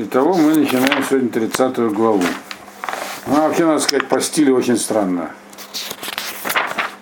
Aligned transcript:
Итого 0.00 0.34
мы 0.34 0.54
начинаем 0.54 1.02
сегодня 1.02 1.28
30 1.28 1.76
главу. 1.92 2.22
Она 3.26 3.48
вообще, 3.48 3.66
надо 3.66 3.80
сказать, 3.80 4.06
по 4.06 4.20
стилю 4.20 4.54
очень 4.54 4.76
странная. 4.76 5.30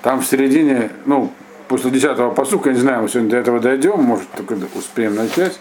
Там 0.01 0.23
в 0.23 0.27
середине, 0.27 0.91
ну, 1.05 1.31
после 1.69 1.91
10-го 1.91 2.31
посука, 2.31 2.73
не 2.73 2.79
знаю, 2.79 3.03
мы 3.03 3.11
сегодня 3.11 3.33
до 3.33 3.37
этого 3.37 3.61
дойдем, 3.61 4.03
может, 4.03 4.31
только 4.31 4.57
успеем 4.75 5.15
начать. 5.15 5.61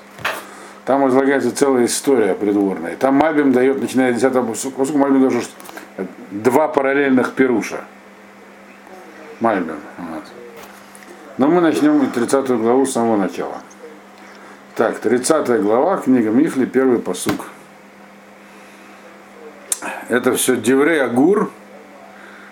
Там 0.85 1.05
излагается 1.09 1.53
целая 1.53 1.87
история 1.87 2.35
придворная. 2.35 2.95
Там 2.95 3.15
Мальбим 3.15 3.51
дает, 3.51 3.81
начиная 3.81 4.17
с 4.17 4.23
10-го 4.23 4.53
посука, 4.53 4.97
Мальбим 4.97 5.27
дает 5.27 5.49
два 6.31 6.69
параллельных 6.69 7.33
перуша. 7.33 7.81
Мальбим. 9.41 9.75
Вот. 9.97 10.23
Но 11.37 11.49
мы 11.49 11.59
начнем 11.59 12.09
30 12.09 12.47
главу 12.47 12.85
с 12.85 12.93
самого 12.93 13.17
начала. 13.17 13.57
Так, 14.75 14.99
30 14.99 15.61
глава, 15.61 15.95
книга 15.95 16.31
Мифли, 16.31 16.65
первый 16.65 16.99
посук. 16.99 17.45
Это 20.09 20.35
все 20.35 20.57
Деврей 20.57 21.01
Агур, 21.01 21.49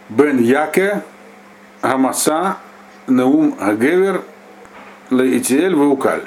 Бен 0.08 0.38
Яке, 0.38 1.02
Гамаса, 1.82 2.56
Неум 3.08 3.58
Агевер, 3.60 4.22
Леитиэль, 5.10 5.76
Ваукаль. 5.76 6.24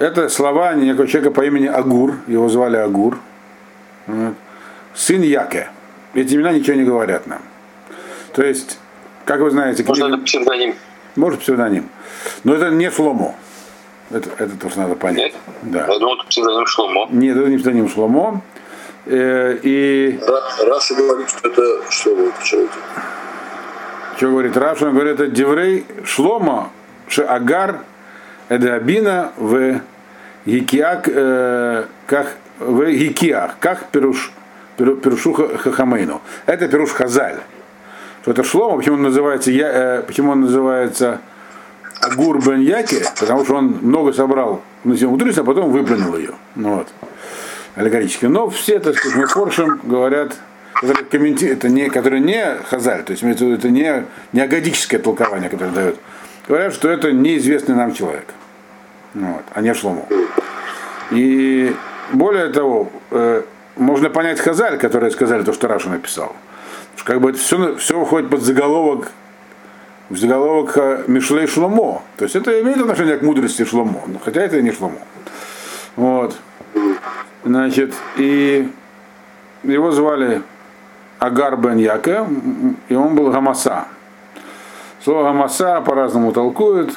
Это 0.00 0.28
слова 0.28 0.74
некого 0.74 1.06
человека 1.06 1.32
по 1.32 1.46
имени 1.46 1.66
Агур, 1.66 2.16
его 2.26 2.48
звали 2.48 2.76
Агур, 2.76 3.20
сын 4.92 5.22
Яке. 5.22 5.68
Эти 6.14 6.34
имена 6.34 6.52
ничего 6.52 6.76
не 6.76 6.84
говорят 6.84 7.28
нам. 7.28 7.42
То 8.32 8.42
есть, 8.42 8.80
как 9.24 9.38
вы 9.38 9.52
знаете... 9.52 9.84
Может, 9.84 10.02
книга... 10.02 10.16
это 10.16 10.24
псевдоним? 10.24 10.74
Может, 11.14 11.40
псевдоним. 11.42 11.88
Но 12.42 12.54
это 12.54 12.70
не 12.70 12.90
Шломо. 12.90 13.36
Это, 14.10 14.30
это 14.38 14.56
тоже 14.58 14.78
надо 14.78 14.94
понять. 14.94 15.34
Нет? 15.34 15.34
Да. 15.62 15.86
Я 15.86 15.98
думал, 15.98 16.16
это 16.16 16.26
псевдоним 16.28 16.66
Шломо. 16.66 17.08
Нет, 17.10 17.36
это 17.36 17.48
не 17.48 17.56
псевдоним 17.56 17.88
Шломо. 17.88 18.40
Э, 19.04 19.58
и... 19.62 20.18
Раши 20.66 20.94
говорит, 20.94 21.28
что 21.28 21.48
это 21.48 21.90
Шломо. 21.90 22.32
Что, 22.42 22.66
что 24.16 24.28
говорит 24.28 24.56
Раши? 24.56 24.86
Он 24.86 24.94
говорит, 24.94 25.14
это 25.14 25.26
דברי 25.26 25.84
שלמה, 26.04 26.70
אגר 27.26 27.80
את 28.48 29.32
הבינה 29.36 29.80
והקיאה, 30.46 31.08
э, 31.08 31.84
והקיאה, 32.06 33.58
כך 33.60 33.88
פירש, 33.90 34.32
פירשו 34.78 35.34
חכמינו. 35.34 36.22
Это 36.46 36.66
פירוש 36.68 36.90
חז"ל. 36.92 37.40
Что 38.22 38.30
это 38.30 38.42
Шломо, 38.42 38.78
почему 38.78 38.96
он 38.96 39.02
называется, 39.02 39.50
я, 39.50 39.98
э, 39.98 40.02
почему 40.02 40.32
он 40.32 40.40
называется 40.40 41.20
Агур 42.00 42.44
бен 42.44 42.60
Яки, 42.60 43.02
потому 43.18 43.44
что 43.44 43.56
он 43.56 43.78
много 43.82 44.12
собрал 44.12 44.62
на 44.84 44.94
зиму 44.94 45.12
мудреца, 45.12 45.40
а 45.40 45.44
потом 45.44 45.70
выплюнул 45.70 46.16
ее. 46.16 46.32
Ну, 46.54 46.76
вот. 46.76 46.88
Аллегорически. 47.74 48.26
Но 48.26 48.48
все, 48.50 48.78
так 48.78 48.96
сказать, 48.96 49.18
Мефоршим 49.18 49.80
говорят, 49.84 50.36
которые 50.74 51.04
комменти... 51.04 51.46
это 51.46 51.68
не, 51.68 51.88
которые 51.90 52.20
не 52.20 52.56
хазаль, 52.68 53.02
то 53.02 53.12
есть 53.12 53.22
это 53.22 53.68
не, 53.68 54.04
не 54.32 54.40
агадическое 54.40 55.00
толкование, 55.00 55.50
которое 55.50 55.72
дает. 55.72 55.96
Говорят, 56.46 56.72
что 56.72 56.88
это 56.88 57.12
неизвестный 57.12 57.74
нам 57.74 57.92
человек. 57.92 58.26
Ну 59.14 59.34
вот, 59.34 59.44
а 59.52 59.60
не 59.60 59.74
Шлому. 59.74 60.08
И 61.10 61.74
более 62.12 62.48
того, 62.52 62.90
э, 63.10 63.42
можно 63.76 64.10
понять 64.10 64.40
Хазаль, 64.40 64.78
которые 64.78 65.10
сказали 65.10 65.42
то, 65.42 65.52
что 65.52 65.68
Раша 65.68 65.88
написал. 65.88 66.34
Как 67.04 67.20
бы 67.20 67.30
это 67.30 67.38
все, 67.38 67.76
все 67.76 67.98
уходит 67.98 68.30
под 68.30 68.42
заголовок 68.42 69.10
заголовок 70.10 71.08
Мишлей 71.08 71.46
Шломо. 71.46 72.02
То 72.16 72.24
есть 72.24 72.36
это 72.36 72.60
имеет 72.60 72.78
отношение 72.78 73.18
к 73.18 73.22
мудрости 73.22 73.64
Шломо, 73.64 74.02
хотя 74.24 74.42
это 74.42 74.58
и 74.58 74.62
не 74.62 74.72
Шломо. 74.72 74.98
Вот. 75.96 76.36
Значит, 77.44 77.94
и 78.16 78.68
его 79.62 79.90
звали 79.90 80.42
Агар 81.18 81.56
бен 81.56 81.78
Яке, 81.78 82.24
и 82.88 82.94
он 82.94 83.14
был 83.14 83.30
Гамаса. 83.30 83.86
Слово 85.02 85.24
Гамаса 85.24 85.80
по-разному 85.80 86.32
толкует. 86.32 86.94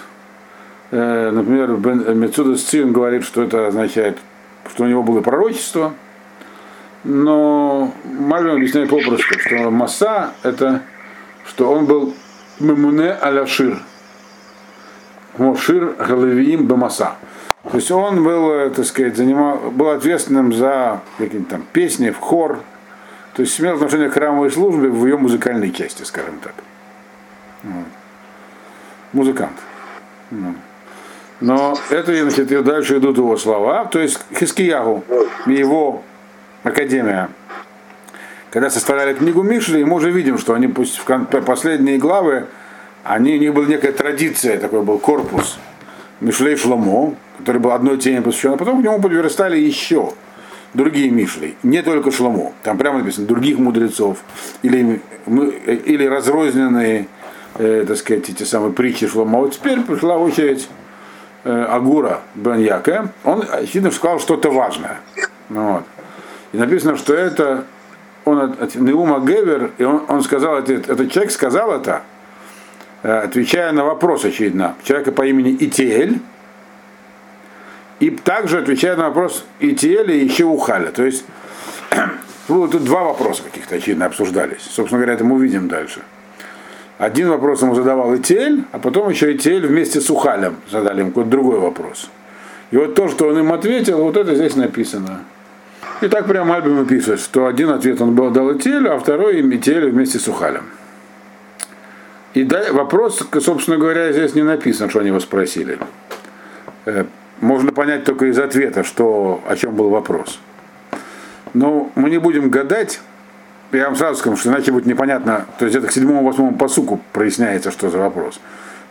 Э, 0.91 1.31
например, 1.31 1.69
Мецуда 2.13 2.55
Сцин 2.55 2.91
говорит, 2.91 3.23
что 3.23 3.41
это 3.41 3.67
означает, 3.67 4.17
что 4.69 4.83
у 4.83 4.87
него 4.87 5.03
было 5.03 5.21
пророчество. 5.21 5.93
Но 7.03 7.91
Мальвин 8.03 8.57
объясняет 8.57 8.89
попросту, 8.89 9.39
что 9.39 9.71
Маса 9.71 10.33
это, 10.43 10.81
что 11.45 11.71
он 11.71 11.85
был 11.85 12.13
Мемуне 12.61 13.11
Аляшир. 13.11 13.79
Мошир 15.37 15.95
Галавиим 15.97 16.67
Бамаса. 16.67 17.15
То 17.63 17.77
есть 17.77 17.91
он 17.91 18.23
был, 18.23 18.51
э, 18.51 18.69
так 18.69 18.85
сказать, 18.85 19.15
занимал, 19.15 19.57
был 19.71 19.89
ответственным 19.89 20.53
за 20.53 21.01
какие-то 21.17 21.51
там 21.51 21.63
песни 21.71 22.09
в 22.09 22.17
хор. 22.17 22.59
То 23.33 23.43
есть 23.43 23.59
имел 23.59 23.75
отношение 23.75 24.09
к 24.09 24.13
храмовой 24.13 24.51
службе 24.51 24.89
в 24.89 25.05
ее 25.05 25.17
музыкальной 25.17 25.71
части, 25.71 26.03
скажем 26.03 26.39
так. 26.43 26.53
Музыкант. 29.13 29.57
Вот. 30.31 30.55
Но 31.39 31.77
это, 31.89 32.15
значит, 32.15 32.63
дальше 32.63 32.97
идут 32.97 33.17
его 33.17 33.37
слова. 33.37 33.85
То 33.85 33.99
есть 33.99 34.19
Хискиягу 34.33 35.03
его 35.45 36.03
академия 36.63 37.29
когда 38.51 38.69
составляли 38.69 39.13
книгу 39.13 39.41
Мишли, 39.43 39.83
мы 39.83 39.95
уже 39.95 40.11
видим, 40.11 40.37
что 40.37 40.53
они 40.53 40.67
пусть 40.67 40.99
в 40.99 41.41
последние 41.41 41.97
главы, 41.97 42.47
они, 43.03 43.35
у 43.35 43.39
них 43.39 43.53
была 43.53 43.65
некая 43.65 43.93
традиция, 43.93 44.59
такой 44.59 44.83
был 44.83 44.99
корпус 44.99 45.57
Мишлей 46.19 46.57
Шломо, 46.57 47.15
который 47.39 47.59
был 47.59 47.71
одной 47.71 47.97
теме 47.97 48.21
посвящен, 48.21 48.51
а 48.53 48.57
потом 48.57 48.81
к 48.81 48.83
нему 48.83 49.01
подверстали 49.01 49.57
еще 49.57 50.13
другие 50.73 51.09
Мишли, 51.09 51.55
не 51.63 51.81
только 51.81 52.11
Шломо, 52.11 52.51
там 52.61 52.77
прямо 52.77 52.99
написано 52.99 53.25
других 53.25 53.57
мудрецов, 53.57 54.19
или, 54.63 55.01
или 55.25 56.05
разрозненные, 56.05 57.07
э, 57.55 57.85
так 57.87 57.97
сказать, 57.97 58.29
эти 58.29 58.43
самые 58.43 58.73
притчи 58.73 59.07
Шломо. 59.07 59.39
Вот 59.39 59.53
теперь 59.53 59.79
пришла 59.79 60.17
очередь 60.17 60.67
э, 61.45 61.63
Агура 61.69 62.19
Бен 62.35 62.59
он, 63.23 63.45
очевидно, 63.49 63.91
сказал 63.91 64.19
что-то 64.19 64.51
важное. 64.51 64.99
Вот. 65.47 65.83
И 66.51 66.57
написано, 66.57 66.97
что 66.97 67.13
это 67.13 67.65
он 68.25 68.55
Неума 68.75 69.19
Гевер, 69.25 69.71
и 69.77 69.83
он, 69.83 70.03
он 70.07 70.21
сказал, 70.23 70.57
этот, 70.57 70.89
этот 70.89 71.11
человек 71.11 71.31
сказал 71.31 71.71
это, 71.71 72.03
э, 73.03 73.11
отвечая 73.11 73.71
на 73.71 73.83
вопрос, 73.83 74.25
очевидно, 74.25 74.75
человека 74.83 75.11
по 75.11 75.25
имени 75.25 75.55
Итиэль, 75.59 76.19
и 77.99 78.09
также 78.09 78.59
отвечая 78.59 78.95
на 78.95 79.09
вопрос 79.09 79.45
Итиэля 79.59 80.13
и 80.13 80.25
еще 80.25 80.45
Ухаля. 80.45 80.91
То 80.91 81.03
есть 81.03 81.25
ну, 82.47 82.67
тут 82.67 82.83
два 82.83 83.03
вопроса 83.03 83.43
каких-то, 83.43 83.75
очевидно, 83.75 84.05
обсуждались. 84.05 84.61
Собственно 84.61 84.99
говоря, 84.99 85.13
это 85.13 85.23
мы 85.23 85.35
увидим 85.35 85.67
дальше. 85.67 86.01
Один 86.97 87.29
вопрос 87.29 87.61
ему 87.61 87.73
задавал 87.73 88.15
Итиэль, 88.15 88.63
а 88.71 88.79
потом 88.79 89.09
еще 89.09 89.35
Итиэль 89.35 89.65
вместе 89.65 90.01
с 90.01 90.09
Ухалем 90.09 90.57
задали 90.69 90.99
ему 90.99 91.09
какой-то 91.09 91.29
другой 91.31 91.59
вопрос. 91.59 92.09
И 92.69 92.77
вот 92.77 92.95
то, 92.95 93.07
что 93.09 93.27
он 93.27 93.39
им 93.39 93.51
ответил, 93.51 94.03
вот 94.03 94.17
это 94.17 94.35
здесь 94.35 94.55
написано. 94.55 95.21
И 96.01 96.07
так 96.07 96.25
прямо 96.25 96.55
Альбим 96.55 96.85
пишет, 96.87 97.19
что 97.19 97.45
один 97.45 97.69
ответ 97.69 98.01
он 98.01 98.15
был 98.15 98.31
дал 98.31 98.51
Ителю, 98.51 98.93
а 98.93 98.99
второй 98.99 99.39
им 99.39 99.51
Ителю 99.51 99.91
вместе 99.91 100.17
с 100.17 100.27
Ухалем. 100.27 100.65
И 102.33 102.47
вопрос, 102.71 103.27
собственно 103.39 103.77
говоря, 103.77 104.11
здесь 104.11 104.33
не 104.33 104.41
написан, 104.41 104.89
что 104.89 104.99
они 104.99 105.09
его 105.09 105.19
спросили. 105.19 105.77
Э, 106.85 107.05
можно 107.39 107.71
понять 107.71 108.03
только 108.03 108.25
из 108.27 108.39
ответа, 108.39 108.83
что, 108.83 109.43
о 109.47 109.55
чем 109.55 109.75
был 109.75 109.89
вопрос. 109.89 110.39
Но 111.53 111.91
мы 111.95 112.09
не 112.09 112.17
будем 112.17 112.49
гадать, 112.49 113.01
я 113.71 113.85
вам 113.85 113.95
сразу 113.95 114.19
скажу, 114.19 114.37
что 114.37 114.49
иначе 114.49 114.71
будет 114.71 114.85
непонятно, 114.85 115.45
то 115.59 115.65
есть 115.65 115.77
это 115.77 115.87
к 115.87 115.91
седьмому-восьмому 115.91 116.55
посуку 116.57 117.01
проясняется, 117.11 117.69
что 117.69 117.89
за 117.89 117.97
вопрос. 117.99 118.39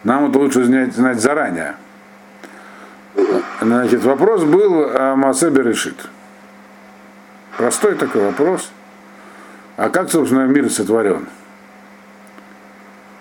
Нам 0.05 0.31
это 0.31 0.39
лучше 0.39 0.65
знать, 0.65 1.21
заранее. 1.21 1.75
Значит, 3.61 4.05
вопрос 4.05 4.45
был 4.45 4.85
о 4.95 5.17
Масебе 5.17 5.63
решит. 5.63 5.97
Простой 7.57 7.95
такой 7.95 8.23
вопрос. 8.23 8.71
А 9.77 9.89
как, 9.89 10.11
собственно, 10.11 10.47
мир 10.47 10.71
сотворен? 10.71 11.27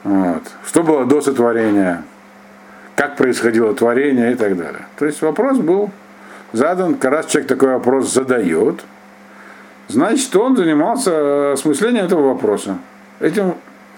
Вот. 0.04 0.44
Что 0.66 0.84
было 0.84 1.06
до 1.06 1.22
сотворения? 1.22 2.04
Как 2.96 3.16
происходило 3.16 3.74
творение 3.74 4.34
и 4.34 4.36
так 4.36 4.58
далее. 4.58 4.86
То 4.98 5.06
есть 5.06 5.22
вопрос 5.22 5.58
был 5.58 5.92
задан, 6.52 6.98
раз 7.02 7.28
человек 7.28 7.48
такой 7.48 7.70
вопрос 7.70 8.12
задает, 8.14 8.82
значит, 9.88 10.36
он 10.36 10.58
занимался 10.58 11.54
осмыслением 11.54 12.06
этого 12.06 12.34
вопроса. 12.34 12.78
Этим 13.20 13.56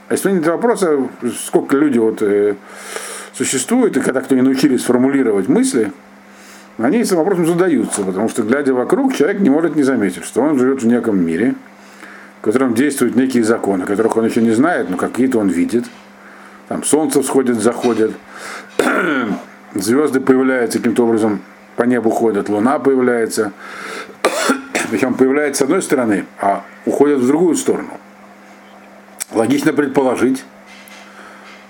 осмыслением 0.08 0.42
этого 0.42 0.56
вопроса, 0.58 0.98
сколько 1.44 1.78
люди 1.78 1.98
вот, 1.98 2.22
э, 2.22 2.56
существует, 3.34 3.98
и 3.98 4.02
когда 4.02 4.22
кто 4.22 4.36
не 4.36 4.42
научились 4.42 4.84
формулировать 4.84 5.48
мысли, 5.48 5.92
они 6.78 7.00
этим 7.00 7.18
вопросом 7.18 7.46
задаются, 7.46 8.04
потому 8.04 8.30
что, 8.30 8.44
глядя 8.44 8.74
вокруг, 8.74 9.14
человек 9.14 9.42
не 9.42 9.50
может 9.50 9.76
не 9.76 9.84
заметить, 9.84 10.24
что 10.24 10.42
он 10.42 10.58
живет 10.58 10.82
в 10.82 10.88
неком 10.88 11.24
мире, 11.24 11.56
в 12.40 12.44
котором 12.44 12.74
действуют 12.74 13.16
некие 13.16 13.44
законы, 13.44 13.86
которых 13.86 14.18
он 14.18 14.26
еще 14.26 14.42
не 14.42 14.52
знает, 14.52 14.90
но 14.90 14.98
какие-то 14.98 15.38
он 15.40 15.50
видит. 15.50 15.86
Там 16.68 16.84
солнце 16.84 17.22
всходит, 17.22 17.58
заходит, 17.58 18.12
звезды 19.76 20.22
появляются 20.22 20.80
каким-то 20.80 21.04
образом, 21.04 21.42
по 21.76 21.84
небу 21.84 22.10
ходят, 22.10 22.50
луна 22.50 22.80
появляется, 22.80 23.52
причем 24.90 25.14
появляется 25.14 25.60
с 25.60 25.66
одной 25.66 25.82
стороны, 25.82 26.26
а 26.40 26.64
уходит 26.86 27.20
в 27.20 27.28
другую 27.28 27.56
сторону. 27.56 28.00
Логично 29.32 29.72
предположить, 29.72 30.44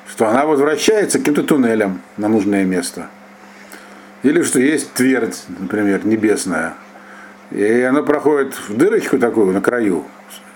что 0.07 0.27
она 0.27 0.45
возвращается 0.45 1.19
каким-то 1.19 1.43
туннелем 1.43 2.01
на 2.17 2.27
нужное 2.27 2.63
место. 2.63 3.07
Или 4.23 4.43
что 4.43 4.59
есть 4.59 4.93
твердь, 4.93 5.43
например, 5.59 6.05
небесная. 6.05 6.73
И 7.51 7.81
она 7.81 8.03
проходит 8.03 8.53
в 8.53 8.75
дырочку 8.75 9.17
такую 9.17 9.53
на 9.53 9.61
краю, 9.61 10.05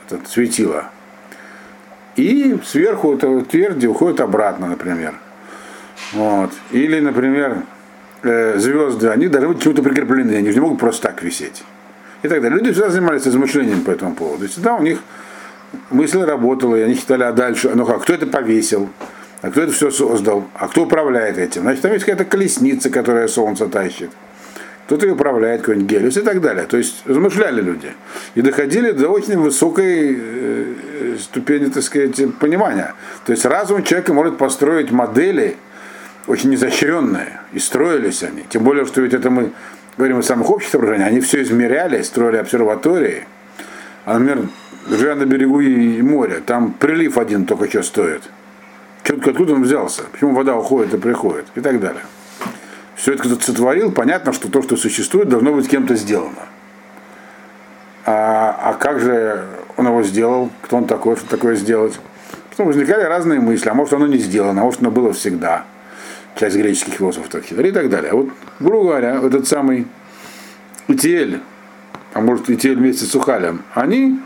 это 0.08 0.20
светило. 0.30 0.92
И 2.16 2.58
сверху 2.64 3.14
этого 3.14 3.44
тверди 3.44 3.88
уходит 3.88 4.22
обратно, 4.22 4.68
например. 4.68 5.16
Вот. 6.14 6.52
Или, 6.72 7.00
например, 7.00 7.64
э, 8.24 8.58
звезды, 8.58 9.10
они 9.10 9.28
должны 9.28 9.50
быть 9.50 9.64
чему-то 9.64 9.84
прикреплены, 9.84 10.36
они 10.36 10.50
не 10.50 10.60
могут 10.60 10.80
просто 10.80 11.10
так 11.10 11.22
висеть. 11.22 11.64
И 12.24 12.28
так 12.28 12.42
далее. 12.42 12.58
Люди 12.58 12.72
всегда 12.72 12.90
занимались 12.90 13.26
размышлением 13.26 13.82
по 13.82 13.92
этому 13.92 14.16
поводу. 14.16 14.38
То 14.38 14.44
есть 14.44 14.54
всегда 14.54 14.76
у 14.76 14.82
них 14.82 15.00
мысль 15.90 16.22
работала, 16.22 16.76
и 16.76 16.82
они 16.82 16.96
считали, 16.96 17.24
а 17.24 17.34
дальше, 17.34 17.72
ну 17.76 17.86
как, 17.86 18.04
кто 18.04 18.14
это 18.14 18.26
повесил, 18.26 18.90
а 19.46 19.52
кто 19.52 19.62
это 19.62 19.72
все 19.74 19.92
создал, 19.92 20.48
а 20.56 20.68
кто 20.68 20.84
управляет 20.84 21.38
этим. 21.38 21.62
Значит, 21.62 21.84
там 21.84 21.94
есть 21.94 22.04
какая-то 22.04 22.26
колесница, 22.26 22.90
которая 22.90 23.28
солнце 23.28 23.68
тащит. 23.68 24.10
Кто-то 24.88 25.06
ее 25.06 25.14
управляет, 25.14 25.62
какой-нибудь 25.62 25.88
гелиус 25.88 26.18
и 26.18 26.22
так 26.22 26.42
далее. 26.42 26.66
То 26.66 26.78
есть 26.78 27.04
размышляли 27.06 27.62
люди. 27.62 27.92
И 28.34 28.42
доходили 28.42 28.90
до 28.90 29.10
очень 29.10 29.38
высокой 29.38 30.18
э, 30.20 31.18
ступени, 31.20 31.68
так 31.68 31.84
сказать, 31.84 32.20
понимания. 32.40 32.96
То 33.28 33.34
есть 33.34 33.46
разум 33.46 33.84
человека 33.84 34.16
может 34.16 34.40
построить 34.40 34.90
модели, 34.90 35.58
очень 36.26 36.56
изощренные, 36.56 37.40
и 37.54 37.60
строились 37.60 38.24
они. 38.24 38.46
Тем 38.50 38.64
более, 38.64 38.88
что 38.88 39.02
ведь 39.02 39.14
это 39.14 39.30
мы 39.30 39.52
говорим 39.96 40.18
о 40.18 40.24
самых 40.24 40.50
общих 40.50 40.72
соображениях, 40.72 41.10
они 41.10 41.20
все 41.20 41.44
измеряли, 41.44 42.02
строили 42.02 42.38
обсерватории. 42.38 43.28
А, 44.06 44.18
например, 44.18 44.50
живя 44.90 45.14
на 45.14 45.26
берегу 45.26 45.60
и 45.60 46.02
моря, 46.02 46.42
там 46.44 46.74
прилив 46.74 47.20
один 47.20 47.46
только 47.46 47.70
что 47.70 47.84
стоит. 47.84 48.24
Четко 49.06 49.30
откуда 49.30 49.54
он 49.54 49.62
взялся, 49.62 50.02
почему 50.12 50.34
вода 50.34 50.56
уходит 50.58 50.96
и 50.96 50.98
приходит, 50.98 51.46
и 51.54 51.62
так 51.62 51.80
далее. 51.80 52.02
Все 52.96 53.14
это 53.14 53.24
кто-то 53.24 53.46
сотворил, 53.46 53.92
понятно, 53.92 54.34
что 54.34 54.50
то, 54.50 54.64
что 54.64 54.76
существует, 54.78 55.30
должно 55.30 55.54
быть 55.54 55.70
кем-то 55.70 55.94
сделано. 55.96 56.48
А, 58.08 58.58
а 58.62 58.74
как 58.74 59.00
же 59.00 59.46
он 59.78 59.86
его 59.86 60.02
сделал, 60.02 60.50
кто 60.64 60.78
он 60.78 60.86
такой, 60.86 61.18
что 61.18 61.30
такое 61.30 61.56
сделать? 61.56 62.00
Потом 62.50 62.66
возникали 62.66 63.04
разные 63.04 63.40
мысли, 63.40 63.70
а 63.70 63.76
может 63.76 63.94
оно 63.94 64.08
не 64.08 64.18
сделано, 64.18 64.62
а 64.62 64.64
может 64.64 64.82
оно 64.82 64.90
было 64.90 65.14
всегда 65.14 65.66
часть 66.36 66.56
греческих 66.56 66.96
философов 66.96 67.30
так 67.30 67.46
считали 67.46 67.70
и 67.70 67.72
так 67.72 67.90
далее. 67.90 68.12
А 68.12 68.16
вот, 68.16 68.30
грубо 68.60 68.86
говоря, 68.86 69.22
этот 69.24 69.48
самый 69.48 69.88
Итиэль, 70.88 71.42
а 72.14 72.22
может 72.22 72.50
Итиэль 72.50 72.78
вместе 72.78 73.06
с 73.06 73.14
Ухалем, 73.14 73.62
они, 73.76 74.20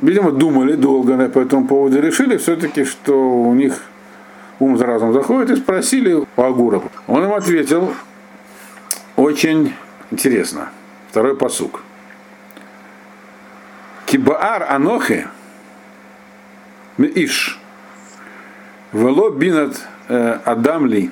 видимо, 0.00 0.32
думали 0.32 0.74
долго 0.74 1.28
по 1.28 1.38
этому 1.38 1.66
поводу, 1.66 2.00
решили 2.00 2.36
все-таки, 2.36 2.84
что 2.84 3.14
у 3.14 3.54
них 3.54 3.82
ум 4.58 4.78
за 4.78 4.86
разум 4.86 5.12
заходит, 5.12 5.50
и 5.50 5.56
спросили 5.56 6.14
у 6.14 6.26
Агура. 6.42 6.82
Он 7.06 7.24
им 7.24 7.32
ответил 7.32 7.92
очень 9.16 9.74
интересно. 10.10 10.70
Второй 11.10 11.36
посук. 11.36 11.82
Кибаар 14.06 14.64
Анохи 14.70 15.26
Иш 16.98 17.58
Вело 18.92 19.30
бинат 19.30 19.80
э, 20.08 20.38
Адам 20.44 20.86
Ли. 20.86 21.10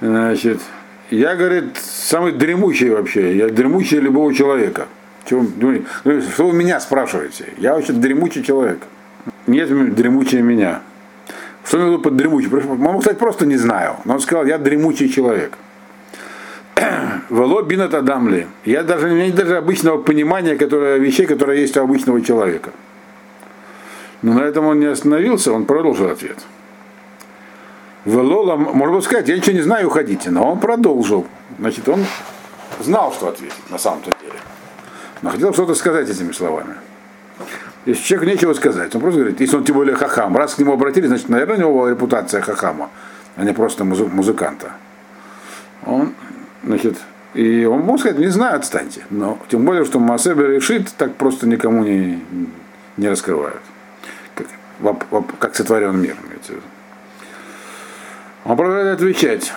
Значит, 0.00 0.60
я, 1.10 1.36
говорит, 1.36 1.76
самый 1.76 2.32
дремучий 2.32 2.90
вообще. 2.90 3.36
Я 3.36 3.48
дремучий 3.48 3.98
любого 3.98 4.34
человека. 4.34 4.88
Чего, 5.28 5.44
ну, 5.60 6.22
что 6.22 6.46
вы 6.46 6.54
меня 6.54 6.80
спрашиваете? 6.80 7.52
Я 7.58 7.74
вообще 7.74 7.92
дремучий 7.92 8.42
человек. 8.42 8.78
Нет 9.46 9.94
дремучее 9.94 10.40
меня. 10.40 10.80
Что 11.64 11.76
мне 11.76 11.98
под 11.98 12.16
дремучий? 12.16 12.48
Могу 12.48 13.02
сказать, 13.02 13.18
просто 13.18 13.44
не 13.44 13.58
знаю. 13.58 13.96
Но 14.06 14.14
он 14.14 14.20
сказал, 14.20 14.46
я 14.46 14.56
дремучий 14.56 15.10
человек. 15.10 15.52
Вело 17.28 17.60
бинат 17.60 17.92
адамли. 17.92 18.46
Я 18.64 18.82
даже, 18.82 19.08
у 19.08 19.10
меня 19.10 19.26
нет 19.26 19.34
даже 19.34 19.58
обычного 19.58 20.00
понимания 20.00 20.56
которое, 20.56 20.96
вещей, 20.96 21.26
которые 21.26 21.60
есть 21.60 21.76
у 21.76 21.82
обычного 21.82 22.22
человека. 22.22 22.70
Но 24.22 24.32
на 24.32 24.40
этом 24.40 24.64
он 24.64 24.80
не 24.80 24.86
остановился, 24.86 25.52
он 25.52 25.66
продолжил 25.66 26.08
ответ. 26.08 26.38
Велола, 28.06 28.56
можно 28.56 28.94
было 28.94 29.02
сказать, 29.02 29.28
я 29.28 29.36
ничего 29.36 29.56
не 29.56 29.62
знаю, 29.62 29.88
уходите. 29.88 30.30
Но 30.30 30.52
он 30.52 30.58
продолжил. 30.58 31.26
Значит, 31.58 31.86
он 31.86 32.06
знал, 32.80 33.12
что 33.12 33.28
ответить 33.28 33.70
на 33.70 33.76
самом-то 33.76 34.10
деле. 34.22 34.38
Но 35.22 35.30
хотел 35.30 35.52
что-то 35.52 35.74
сказать 35.74 36.08
этими 36.08 36.32
словами. 36.32 36.74
Если 37.86 38.02
человеку 38.02 38.30
нечего 38.32 38.54
сказать, 38.54 38.94
он 38.94 39.00
просто 39.00 39.20
говорит, 39.20 39.40
если 39.40 39.56
он 39.56 39.64
тем 39.64 39.76
более 39.76 39.96
хахам, 39.96 40.36
раз 40.36 40.54
к 40.54 40.58
нему 40.58 40.72
обратились, 40.72 41.08
значит, 41.08 41.28
наверное, 41.28 41.56
у 41.56 41.60
него 41.60 41.72
была 41.74 41.90
репутация 41.90 42.40
хахама, 42.40 42.90
а 43.36 43.44
не 43.44 43.52
просто 43.52 43.84
музы- 43.84 44.08
музыканта. 44.08 44.72
Он, 45.86 46.14
значит, 46.64 46.96
и 47.34 47.64
он 47.64 47.80
мог 47.80 48.00
сказать, 48.00 48.18
не 48.18 48.28
знаю, 48.28 48.56
отстаньте. 48.56 49.04
Но 49.10 49.38
тем 49.48 49.64
более, 49.64 49.84
что 49.84 49.98
Масебе 49.98 50.46
решит, 50.46 50.92
так 50.96 51.14
просто 51.14 51.46
никому 51.46 51.84
не, 51.84 52.22
не 52.96 53.08
раскрывают 53.08 53.62
как, 54.82 55.38
как 55.38 55.56
сотворен 55.56 56.00
мир. 56.00 56.16
Он 58.44 58.56
продолжает 58.56 58.98
отвечать. 58.98 59.52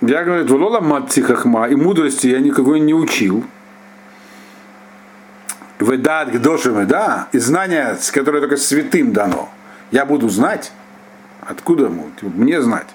Я, 0.00 0.24
говорю, 0.24 0.46
Вулола 0.46 0.80
матти 0.80 1.20
хахма, 1.20 1.66
и 1.68 1.74
мудрости 1.74 2.26
я 2.26 2.40
никакой 2.40 2.80
не 2.80 2.94
учил. 2.94 3.44
Ведат 5.84 6.30
к 6.30 6.38
дошим, 6.40 6.86
да, 6.86 7.28
и 7.32 7.38
знания, 7.38 7.96
которое 8.12 8.40
только 8.40 8.56
святым 8.56 9.12
дано. 9.12 9.48
Я 9.90 10.04
буду 10.06 10.28
знать. 10.28 10.72
Откуда 11.40 11.90
мне 12.22 12.62
знать? 12.62 12.88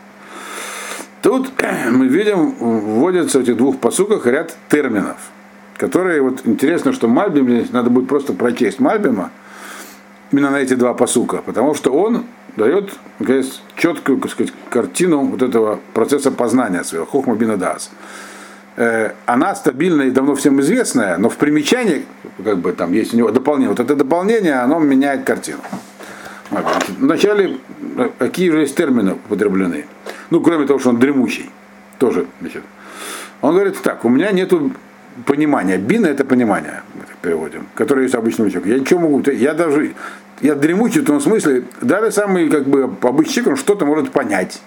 Тут 1.22 1.52
мы 1.92 2.08
видим, 2.08 2.56
вводятся 2.60 3.40
в 3.40 3.42
этих 3.42 3.58
двух 3.58 3.80
посуках 3.80 4.26
ряд 4.26 4.56
терминов, 4.70 5.18
которые, 5.78 6.22
вот 6.22 6.42
интересно, 6.46 6.94
что 6.94 7.08
Мальбим, 7.08 7.68
надо 7.72 7.90
будет 7.90 8.08
просто 8.08 8.34
прочесть 8.34 8.80
Мальбима, 8.80 9.32
именно 10.32 10.52
на 10.52 10.58
эти 10.58 10.74
два 10.74 10.94
посука, 10.94 11.38
потому 11.38 11.76
что 11.76 11.92
он 11.92 12.26
дает 12.56 12.92
говорит, 13.20 13.52
четкую 13.76 14.20
так 14.20 14.32
сказать, 14.32 14.54
картину 14.70 15.26
вот 15.26 15.42
этого 15.42 15.80
процесса 15.94 16.32
познания 16.32 16.84
своего, 16.84 17.06
хохма 17.06 17.36
бинадас. 17.36 17.92
Она 19.26 19.56
стабильная 19.56 20.08
и 20.08 20.12
давно 20.12 20.36
всем 20.36 20.62
известная, 20.62 21.18
но 21.18 21.30
в 21.30 21.36
примечании, 21.36 22.06
как 22.44 22.60
бы 22.60 22.72
там 22.72 22.94
есть 22.94 23.14
у 23.14 23.18
него 23.18 23.30
дополнение, 23.32 23.70
вот 23.70 23.80
это 23.80 23.96
дополнение, 23.96 24.54
оно 24.56 24.80
меняет 24.80 25.26
картину. 25.26 25.60
Вначале 26.98 27.58
э, 27.98 28.10
какие 28.18 28.50
же 28.50 28.62
есть 28.62 28.76
термины 28.76 29.14
употреблены? 29.14 29.86
Ну, 30.30 30.42
кроме 30.42 30.66
того, 30.66 30.80
что 30.80 30.90
он 30.90 31.00
дремучий, 31.00 31.50
тоже, 31.98 32.26
значит. 32.42 32.64
Он 33.42 33.54
говорит 33.54 33.80
так, 33.82 34.04
у 34.04 34.10
меня 34.10 34.32
нету 34.32 34.72
понимания. 35.26 35.78
Бина 35.78 36.08
это 36.08 36.26
понимание, 36.26 36.82
мы 36.96 37.02
так 37.02 37.18
переводим, 37.18 37.68
которое 37.76 38.04
есть 38.04 38.16
обычный 38.16 38.50
человек. 38.50 38.74
Я 38.74 38.80
ничего 38.80 39.02
могу, 39.02 39.22
я 39.32 39.54
даже, 39.54 39.94
я 40.42 40.56
дремучий 40.56 41.02
в 41.02 41.06
том 41.06 41.22
смысле, 41.22 41.66
даже 41.82 42.12
самый 42.12 42.50
как 42.50 42.68
бы 42.68 42.90
обычный 43.02 43.34
человек, 43.34 43.52
он 43.52 43.58
что-то 43.58 43.86
может 43.86 44.12
понять. 44.12 44.62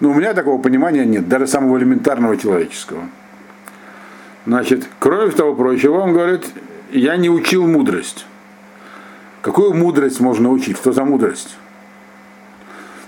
Но 0.00 0.10
у 0.10 0.14
меня 0.14 0.32
такого 0.32 0.60
понимания 0.60 1.04
нет, 1.04 1.28
даже 1.28 1.46
самого 1.46 1.78
элементарного 1.78 2.36
человеческого. 2.36 3.08
Значит, 4.46 4.88
кроме 4.98 5.30
того 5.30 5.54
прочего, 5.54 5.98
он 5.98 6.14
говорит, 6.14 6.46
я 6.90 7.16
не 7.16 7.28
учил 7.28 7.66
мудрость. 7.66 8.26
Какую 9.42 9.74
мудрость 9.74 10.20
можно 10.20 10.50
учить? 10.50 10.76
Что 10.78 10.92
за 10.92 11.04
мудрость? 11.04 11.56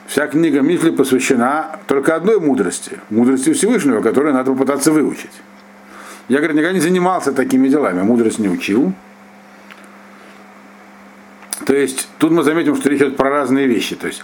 Вся 0.06 0.26
книга 0.26 0.60
Мифли 0.60 0.90
посвящена 0.90 1.78
только 1.86 2.14
одной 2.14 2.38
мудрости, 2.38 2.98
мудрости 3.08 3.54
Всевышнего, 3.54 4.02
которую 4.02 4.34
надо 4.34 4.52
попытаться 4.52 4.92
выучить. 4.92 5.30
Я, 6.28 6.38
говорит, 6.38 6.56
никогда 6.56 6.74
не 6.74 6.80
занимался 6.80 7.32
такими 7.32 7.68
делами, 7.68 8.02
мудрость 8.02 8.38
не 8.38 8.48
учил. 8.48 8.92
То 11.64 11.74
есть 11.74 12.08
тут 12.18 12.32
мы 12.32 12.42
заметим, 12.42 12.76
что 12.76 12.90
речь 12.90 13.00
идет 13.00 13.16
про 13.16 13.30
разные 13.30 13.66
вещи. 13.66 13.96
То 13.96 14.06
есть, 14.06 14.22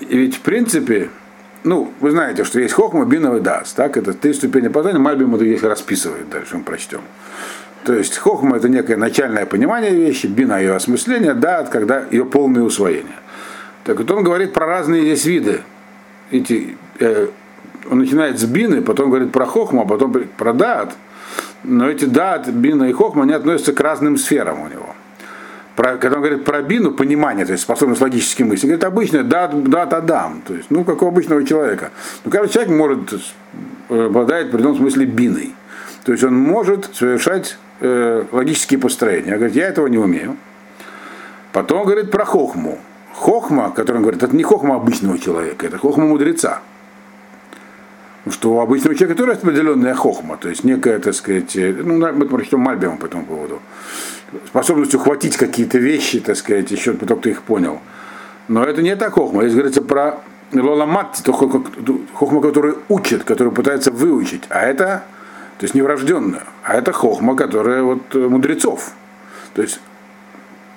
ведь 0.00 0.36
в 0.36 0.40
принципе, 0.40 1.10
ну, 1.64 1.92
вы 2.00 2.10
знаете, 2.10 2.44
что 2.44 2.60
есть 2.60 2.74
хохма, 2.74 3.04
бинов 3.04 3.36
и 3.36 3.40
дас, 3.40 3.72
так, 3.72 3.96
это 3.96 4.12
три 4.12 4.32
ступени 4.32 4.68
познания, 4.68 4.98
Мальбим 4.98 5.34
это 5.34 5.44
их 5.44 5.62
расписывает, 5.62 6.28
дальше 6.28 6.56
мы 6.56 6.64
прочтем. 6.64 7.02
То 7.84 7.94
есть 7.94 8.16
хохма 8.16 8.56
это 8.56 8.68
некое 8.68 8.96
начальное 8.96 9.46
понимание 9.46 9.90
вещи, 9.90 10.26
бина 10.26 10.58
ее 10.58 10.74
осмысление, 10.74 11.34
да, 11.34 11.64
когда 11.64 12.04
ее 12.10 12.24
полное 12.24 12.62
усвоение. 12.62 13.16
Так 13.84 13.98
вот 13.98 14.10
он 14.10 14.22
говорит 14.22 14.52
про 14.52 14.66
разные 14.66 15.02
здесь 15.02 15.24
виды. 15.24 15.62
Эти, 16.30 16.76
э, 17.00 17.28
он 17.90 17.98
начинает 17.98 18.38
с 18.38 18.44
бины, 18.44 18.82
потом 18.82 19.10
говорит 19.10 19.32
про 19.32 19.46
хохму, 19.46 19.82
а 19.82 19.84
потом 19.84 20.12
про 20.36 20.52
дат. 20.52 20.94
Но 21.64 21.88
эти 21.88 22.04
дат, 22.04 22.48
бина 22.48 22.84
и 22.84 22.92
хохма, 22.92 23.24
они 23.24 23.32
относятся 23.32 23.72
к 23.72 23.80
разным 23.80 24.16
сферам 24.16 24.62
у 24.62 24.68
него. 24.68 24.94
Про, 25.76 25.96
когда 25.96 26.16
он 26.16 26.22
говорит 26.22 26.44
про 26.44 26.60
бину, 26.60 26.92
понимание, 26.92 27.46
то 27.46 27.52
есть 27.52 27.64
способность 27.64 28.00
логически 28.02 28.42
мысли, 28.42 28.66
говорит 28.66 28.84
обычно 28.84 29.24
дат, 29.24 29.62
дат 29.64 29.94
адам, 29.94 30.42
то 30.46 30.54
есть, 30.54 30.70
ну, 30.70 30.84
как 30.84 31.02
у 31.02 31.06
обычного 31.06 31.44
человека. 31.44 31.90
Но 32.24 32.30
каждый 32.30 32.52
человек 32.52 32.72
может, 32.72 33.12
э, 33.88 34.06
обладает 34.06 34.46
в 34.46 34.48
определенном 34.50 34.76
смысле 34.76 35.06
биной. 35.06 35.54
То 36.04 36.12
есть 36.12 36.24
он 36.24 36.36
может 36.36 36.94
совершать 36.94 37.56
э, 37.80 38.24
логические 38.32 38.80
построения. 38.80 39.36
Говорит, 39.36 39.56
я 39.56 39.68
этого 39.68 39.86
не 39.86 39.98
умею. 39.98 40.36
Потом 41.52 41.84
говорит 41.84 42.10
про 42.10 42.24
хохму. 42.24 42.78
Хохма, 43.14 43.70
который 43.70 43.98
он 43.98 44.02
говорит, 44.02 44.22
это 44.22 44.34
не 44.34 44.42
хохма 44.42 44.76
обычного 44.76 45.18
человека, 45.18 45.66
это 45.66 45.78
хохма 45.78 46.06
мудреца. 46.06 46.60
Что 48.30 48.52
у 48.52 48.60
обычного 48.60 48.94
человека 48.94 49.18
тоже 49.18 49.32
определенная 49.32 49.94
хохма, 49.94 50.36
то 50.36 50.48
есть 50.48 50.62
некая, 50.62 51.00
так 51.00 51.14
сказать, 51.14 51.56
э, 51.56 51.72
ну, 51.72 51.96
мы 52.12 52.26
прочтем 52.26 52.60
Мальбима 52.60 52.96
по 52.96 53.06
этому 53.06 53.24
поводу, 53.24 53.60
способность 54.46 54.94
ухватить 54.94 55.36
какие-то 55.36 55.78
вещи, 55.78 56.20
так 56.20 56.36
сказать, 56.36 56.70
еще 56.70 56.92
потом 56.92 57.20
ты 57.20 57.30
их 57.30 57.42
понял. 57.42 57.80
Но 58.46 58.64
это 58.64 58.80
не 58.80 58.94
та 58.94 59.10
хохма. 59.10 59.42
Если 59.42 59.56
говорится 59.56 59.82
про 59.82 60.20
Лоламат, 60.52 61.20
то 61.24 61.32
хохма, 61.32 62.40
который 62.40 62.74
учит, 62.88 63.24
который 63.24 63.52
пытается 63.52 63.90
выучить. 63.90 64.42
А 64.50 64.60
это, 64.60 65.04
то 65.58 65.64
есть 65.64 65.74
не 65.74 65.82
врожденная, 65.82 66.44
а 66.62 66.74
это 66.74 66.92
хохма, 66.92 67.34
которая 67.34 67.82
вот 67.82 68.14
э, 68.14 68.18
мудрецов. 68.18 68.92
То 69.54 69.62
есть 69.62 69.80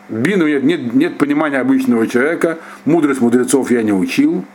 Бину 0.09 0.47
нет, 0.47 0.63
нет, 0.63 0.93
нет 0.93 1.17
понимания 1.17 1.59
обычного 1.59 2.07
человека, 2.07 2.59
мудрость 2.85 3.21
мудрецов 3.21 3.71
я 3.71 3.83
не 3.83 3.93
учил. 3.93 4.45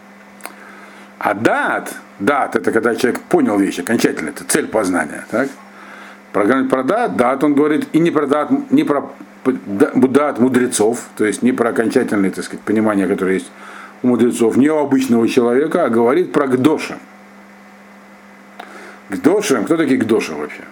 А 1.20 1.34
дат, 1.34 1.94
дат, 2.18 2.56
это 2.56 2.72
когда 2.72 2.94
человек 2.94 3.20
понял 3.20 3.58
вещь 3.58 3.78
окончательно, 3.78 4.30
это 4.30 4.42
цель 4.44 4.66
познания. 4.66 5.26
Так? 5.30 5.50
Про, 6.32 6.64
про 6.64 6.82
дат, 6.82 7.16
дат 7.16 7.44
он 7.44 7.54
говорит 7.54 7.88
и 7.92 7.98
не 7.98 8.10
про 8.10 8.26
дат, 8.26 8.50
не 8.70 8.84
про 8.84 9.12
дат 9.44 10.38
мудрецов, 10.38 11.04
то 11.18 11.26
есть 11.26 11.42
не 11.42 11.52
про 11.52 11.70
окончательное 11.70 12.30
так 12.30 12.44
сказать, 12.44 12.64
понимание, 12.64 13.06
которое 13.06 13.34
есть 13.34 13.52
у 14.02 14.06
мудрецов, 14.06 14.56
не 14.56 14.70
у 14.70 14.78
обычного 14.78 15.28
человека, 15.28 15.84
а 15.84 15.90
говорит 15.90 16.32
про 16.32 16.46
гдошим. 16.46 16.96
Гдошим, 19.10 19.64
кто 19.66 19.76
такие 19.76 19.98
гдошим 19.98 20.38
вообще? 20.38 20.62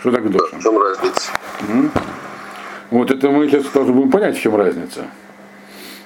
Что 0.00 0.10
такое 0.10 0.28
гдошим? 0.28 0.58
В 0.58 0.62
чем 0.62 0.76
разница? 0.76 1.30
Вот 2.90 3.12
это 3.12 3.30
мы 3.30 3.48
сейчас 3.48 3.66
должны 3.66 3.92
будем 3.92 4.10
понять, 4.10 4.36
в 4.36 4.40
чем 4.40 4.56
разница. 4.56 5.04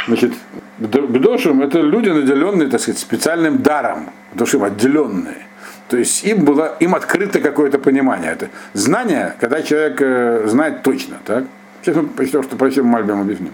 Значит, 0.09 0.33
Гдошим 0.79 1.61
это 1.63 1.81
люди, 1.81 2.09
наделенные, 2.09 2.69
так 2.69 2.81
сказать, 2.81 2.99
специальным 2.99 3.59
даром, 3.59 4.11
Гдошим 4.33 4.65
отделенные. 4.65 5.47
То 5.89 5.99
есть 5.99 6.25
им 6.25 6.45
было, 6.45 6.77
им 6.81 6.95
открыто 6.95 7.41
какое-то 7.41 7.79
понимание. 7.79 8.33
Это 8.33 8.49
знание, 8.73 9.35
когда 9.39 9.63
человек 9.63 10.01
э, 10.01 10.47
знает 10.47 10.83
точно, 10.83 11.19
так? 11.25 11.45
Сейчас 11.83 11.97
мы 11.97 12.09
прочтем, 12.09 12.43
что 12.43 12.57
прочтем 12.57 12.87
Мальбим 12.87 13.21
объясним. 13.21 13.53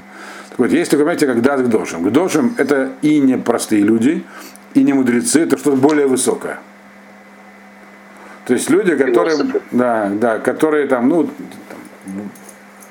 Так 0.51 0.59
вот, 0.61 0.71
есть 0.71 0.91
такое 0.91 1.07
понятие, 1.07 1.33
как 1.33 1.43
дат 1.43 1.67
Гдошим. 1.67 2.05
Гдошим 2.05 2.55
это 2.57 2.93
и 3.03 3.19
не 3.19 3.37
простые 3.37 3.83
люди, 3.83 4.25
и 4.75 4.85
не 4.85 4.93
мудрецы, 4.93 5.41
это 5.41 5.59
что-то 5.59 5.77
более 5.77 6.07
высокое. 6.07 6.61
То 8.47 8.55
есть 8.55 8.71
люди, 8.71 8.95
которые, 8.95 9.39
да, 9.73 10.09
да, 10.09 10.39
которые 10.39 10.87
там, 10.87 11.09
ну, 11.09 11.25
там, 11.25 12.31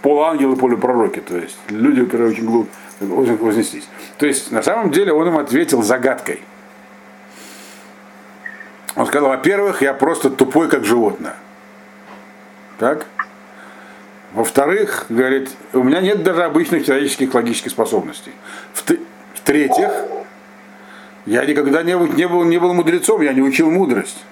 полуангелы, 0.01 0.57
полупророки, 0.57 1.19
то 1.19 1.37
есть 1.37 1.57
люди, 1.69 2.03
которые 2.03 2.31
очень 2.31 2.45
глупо 2.45 2.69
вознеслись. 2.99 3.87
То 4.17 4.25
есть 4.25 4.51
на 4.51 4.61
самом 4.61 4.91
деле 4.91 5.13
он 5.13 5.27
им 5.27 5.37
ответил 5.37 5.81
загадкой. 5.81 6.41
Он 8.95 9.07
сказал, 9.07 9.29
во-первых, 9.29 9.81
я 9.81 9.93
просто 9.93 10.29
тупой, 10.29 10.69
как 10.69 10.85
животное. 10.85 11.35
Так? 12.77 13.05
Во-вторых, 14.33 15.05
говорит, 15.09 15.49
у 15.73 15.83
меня 15.83 16.01
нет 16.01 16.23
даже 16.23 16.43
обычных 16.43 16.85
человеческих 16.85 17.33
логических 17.33 17.71
способностей. 17.71 18.31
В-третьих, 18.73 19.91
я 21.25 21.45
никогда 21.45 21.83
не 21.83 21.93
не, 21.93 22.27
был, 22.27 22.43
не 22.43 22.57
был 22.57 22.73
мудрецом, 22.73 23.21
я 23.21 23.33
не 23.33 23.41
учил 23.41 23.69
мудрость. 23.69 24.23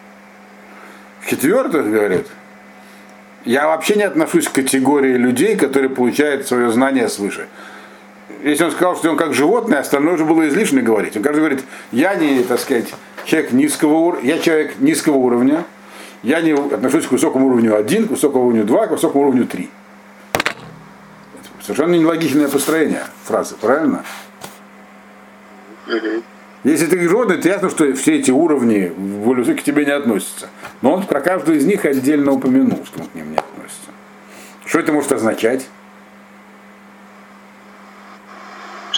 В-четвертых, 1.21 1.89
говорит, 1.89 2.27
я 3.45 3.67
вообще 3.67 3.95
не 3.95 4.03
отношусь 4.03 4.47
к 4.47 4.53
категории 4.53 5.13
людей, 5.13 5.55
которые 5.55 5.89
получают 5.89 6.47
свое 6.47 6.71
знание 6.71 7.07
свыше. 7.07 7.47
Если 8.43 8.63
он 8.63 8.71
сказал, 8.71 8.95
что 8.95 9.09
он 9.09 9.17
как 9.17 9.33
животное, 9.33 9.79
остальное 9.79 10.15
уже 10.15 10.25
было 10.25 10.47
излишне 10.47 10.81
говорить. 10.81 11.15
Он 11.15 11.23
каждый 11.23 11.39
говорит, 11.39 11.63
я 11.91 12.15
не, 12.15 12.43
так 12.43 12.59
сказать, 12.59 12.93
человек 13.25 13.51
низкого 13.51 13.93
уровня, 13.93 14.35
я 14.35 14.39
человек 14.39 14.79
низкого 14.79 15.17
уровня, 15.17 15.63
я 16.23 16.41
не 16.41 16.51
отношусь 16.51 17.05
к 17.05 17.11
высокому 17.11 17.47
уровню 17.47 17.75
1, 17.75 18.07
к 18.07 18.11
высокому 18.11 18.45
уровню 18.45 18.63
2, 18.63 18.87
к 18.87 18.91
высокому 18.91 19.25
уровню 19.25 19.45
3. 19.45 19.69
Совершенно 21.61 21.95
нелогичное 21.95 22.47
построение 22.47 23.03
фразы, 23.23 23.55
правильно? 23.59 24.03
Если 26.63 26.85
ты 26.85 26.99
животное, 27.07 27.37
то 27.37 27.47
ясно, 27.47 27.69
что 27.69 27.91
все 27.93 28.17
эти 28.17 28.29
уровни 28.29 28.91
более 28.95 29.43
высокие 29.43 29.61
к 29.61 29.63
тебе 29.63 29.85
не 29.85 29.91
относятся. 29.91 30.49
Но 30.81 30.93
он 30.93 31.05
про 31.05 31.19
каждую 31.19 31.57
из 31.57 31.65
них 31.65 31.85
отдельно 31.85 32.31
упомянул, 32.33 32.85
что 32.85 33.01
он 33.01 33.07
к 33.07 33.15
ним 33.15 33.31
не 33.31 33.37
относится. 33.37 33.91
Что 34.65 34.79
это 34.79 34.93
может 34.93 35.11
означать? 35.11 35.67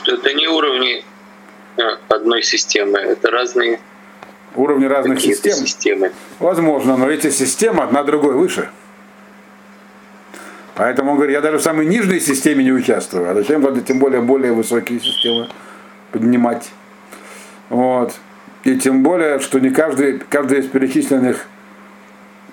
Что 0.03 0.15
это 0.15 0.33
не 0.33 0.47
уровни 0.47 1.03
а, 1.77 1.97
одной 2.09 2.43
системы, 2.43 2.99
это 2.99 3.31
разные 3.31 3.79
уровни 4.55 4.85
разных 4.85 5.21
систем. 5.21 5.53
системы. 5.53 6.11
Возможно, 6.39 6.97
но 6.97 7.09
эти 7.09 7.29
системы 7.29 7.83
одна 7.83 8.03
другой 8.03 8.33
выше. 8.33 8.69
Поэтому 10.75 11.11
он 11.11 11.17
говорит, 11.17 11.35
я 11.35 11.41
даже 11.41 11.59
в 11.59 11.61
самой 11.61 11.85
нижней 11.85 12.19
системе 12.19 12.63
не 12.63 12.73
участвую. 12.73 13.29
А 13.29 13.33
зачем 13.33 13.61
надо 13.61 13.81
тем 13.81 13.99
более 13.99 14.21
более 14.21 14.51
высокие 14.51 14.99
системы 14.99 15.47
поднимать? 16.11 16.69
Вот. 17.69 18.13
И 18.65 18.75
тем 18.77 19.03
более, 19.03 19.39
что 19.39 19.59
не 19.59 19.69
каждый, 19.69 20.19
каждое 20.19 20.59
из 20.59 20.67
перечисленных 20.67 21.45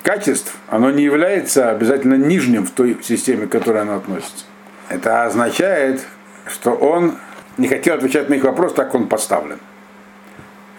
качеств, 0.03 0.55
оно 0.67 0.89
не 0.89 1.03
является 1.03 1.69
обязательно 1.69 2.15
нижним 2.15 2.65
в 2.65 2.71
той 2.71 2.97
системе, 3.03 3.47
к 3.47 3.51
которой 3.51 3.81
оно 3.81 3.95
относится. 3.97 4.45
Это 4.87 5.23
означает, 5.23 6.01
что 6.47 6.71
он 6.71 7.15
не 7.57 7.67
хотел 7.67 7.95
отвечать 7.95 8.29
на 8.29 8.35
их 8.35 8.43
вопрос, 8.43 8.73
так 8.73 8.93
он 8.95 9.07
поставлен. 9.07 9.59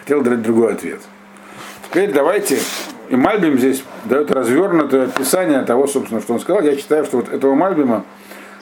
Хотел 0.00 0.23
дать 0.23 0.43
другой 0.43 0.75
ответ. 0.75 1.00
Теперь 1.88 2.12
давайте, 2.12 2.59
и 3.09 3.17
Мальбим 3.17 3.59
здесь 3.59 3.85
дает 4.05 4.31
развернутое 4.31 5.05
описание 5.05 5.62
того, 5.62 5.87
собственно, 5.87 6.21
что 6.21 6.35
он 6.35 6.41
сказал. 6.41 6.62
Я 6.62 6.76
считаю, 6.76 7.05
что 7.05 7.19
вот 7.19 7.29
этого 7.29 7.55
Мальбима 7.55 8.05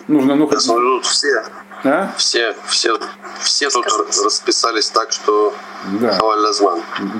нужно... 0.08 0.34
Ну, 0.34 0.46
хоть... 0.46 0.58
все 1.02 1.42
а? 1.84 2.12
Все, 2.16 2.54
все, 2.66 2.98
все 3.40 3.70
тут 3.70 3.86
расписались 3.86 4.90
так, 4.90 5.12
что 5.12 5.54
да. 6.00 6.18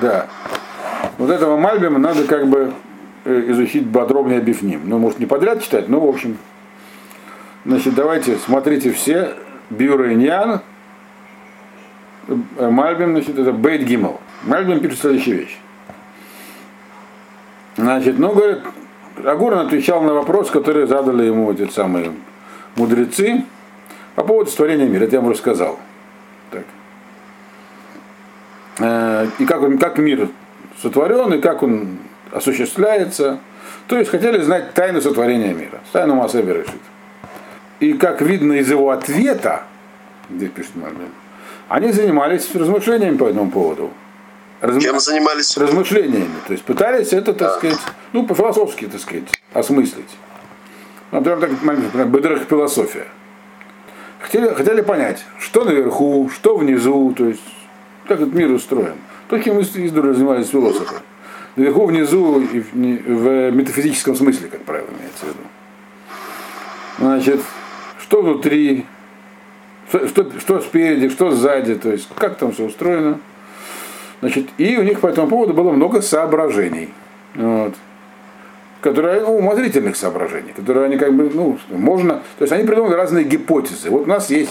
Да. 0.01 0.29
Вот 1.19 1.31
этого 1.31 1.57
Мальбима 1.57 1.99
надо 1.99 2.25
как 2.25 2.47
бы 2.49 2.75
э, 3.25 3.45
изучить 3.49 3.91
подробнее 3.93 4.39
объясним. 4.39 4.83
Ну, 4.85 4.99
может, 4.99 5.19
не 5.19 5.27
подряд 5.27 5.63
читать, 5.63 5.89
но 5.89 6.01
в 6.01 6.09
общем. 6.09 6.39
Значит, 7.65 7.95
давайте, 7.95 8.39
смотрите 8.39 8.93
все. 8.93 9.35
Бюро 9.71 10.13
Иньян, 10.13 10.51
э, 10.51 10.61
Мальбим, 12.29 13.13
значит, 13.13 13.39
это 13.39 13.53
Бейт 13.53 13.83
Гиммел. 13.83 14.21
Мальбим 14.43 14.81
пишет 14.81 15.01
следующую 15.01 15.39
вещь. 15.39 15.59
Значит, 17.77 18.19
ну, 18.19 18.33
говорит, 18.33 18.61
Агурн 19.25 19.59
отвечал 19.59 20.03
на 20.03 20.15
вопрос, 20.15 20.51
который 20.51 20.87
задали 20.87 21.25
ему 21.25 21.51
эти 21.53 21.69
самые 21.71 22.13
мудрецы. 22.77 23.45
По 24.15 24.25
поводу 24.25 24.51
створения 24.51 24.87
мира, 24.87 25.05
это 25.05 25.17
я 25.17 25.21
вам 25.21 25.31
рассказал. 25.31 25.79
Так. 26.51 26.65
Э, 28.81 29.27
и 29.39 29.45
как, 29.45 29.63
он, 29.63 29.79
как 29.79 29.99
мир 29.99 30.29
сотворен, 30.83 31.35
и 31.35 31.41
как 31.41 31.63
он 31.63 31.99
осуществляется. 32.33 33.41
То 33.87 33.99
есть 33.99 34.11
хотели 34.11 34.41
знать 34.41 34.75
тайну 34.75 35.01
сотворения 35.01 35.55
мира. 35.55 35.81
Тайну 35.93 36.15
Масеби 36.15 36.53
решит. 36.53 36.81
И 37.81 37.95
как 37.95 38.21
видно 38.21 38.55
из 38.55 38.71
его 38.71 38.91
ответа, 38.91 39.63
где 40.29 40.49
пишет 40.49 40.77
Мальбин, 40.77 41.09
они 41.71 41.93
занимались 41.93 42.55
размышлениями 42.55 43.17
по 43.17 43.25
этому 43.25 43.51
поводу. 43.51 43.91
Разм... 44.61 44.81
Чем 44.81 45.01
занимались? 45.01 45.57
Размышлениями. 45.57 46.35
То 46.47 46.53
есть 46.53 46.65
пытались 46.65 47.13
это, 47.15 47.33
так 47.33 47.49
да. 47.49 47.57
сказать, 47.57 47.79
ну, 48.13 48.27
по-философски, 48.27 48.87
так 48.87 49.01
сказать, 49.01 49.29
осмыслить. 49.55 50.11
Например, 51.13 51.41
так, 51.93 52.09
бедрах 52.09 52.43
философия 52.43 53.07
хотели, 54.19 54.53
хотели 54.53 54.81
понять, 54.81 55.25
что 55.39 55.65
наверху, 55.65 56.29
что 56.35 56.57
внизу, 56.57 57.15
то 57.17 57.27
есть 57.27 57.41
как 58.07 58.21
этот 58.21 58.35
мир 58.35 58.51
устроен. 58.51 58.97
Таким 59.29 59.61
издуры 59.61 60.13
занимались 60.13 60.49
философы. 60.49 60.97
Наверху, 61.55 61.87
внизу 61.87 62.41
и 62.41 62.61
в, 62.61 62.73
в 62.73 63.51
метафизическом 63.53 64.17
смысле, 64.17 64.49
как 64.49 64.65
правило, 64.65 64.89
имеется 64.99 65.27
в 65.27 65.29
виду. 65.29 65.39
Значит, 66.99 67.41
что 68.01 68.23
внутри, 68.23 68.87
что, 69.91 70.09
что, 70.09 70.41
что 70.41 70.61
спереди, 70.61 71.11
что 71.11 71.33
сзади, 71.33 71.75
то 71.75 71.91
есть 71.91 72.09
как 72.17 72.39
там 72.39 72.53
все 72.53 72.65
устроено. 72.65 73.21
Значит, 74.21 74.49
и 74.57 74.77
у 74.79 74.83
них 74.83 75.01
по 75.01 75.09
этому 75.09 75.29
поводу 75.29 75.53
было 75.53 75.71
много 75.73 76.01
соображений. 76.01 76.91
Вот 77.35 77.75
которые, 78.81 79.21
ну, 79.21 79.37
умозрительных 79.39 79.97
соображений, 79.97 80.53
которые 80.55 80.87
они 80.87 80.97
как 80.97 81.15
бы, 81.15 81.31
ну, 81.33 81.59
можно, 81.69 82.23
то 82.39 82.43
есть 82.43 82.53
они 82.53 82.65
придумали 82.65 82.95
разные 82.95 83.25
гипотезы. 83.25 83.91
Вот 83.91 84.03
у 84.03 84.07
нас 84.07 84.31
есть 84.31 84.51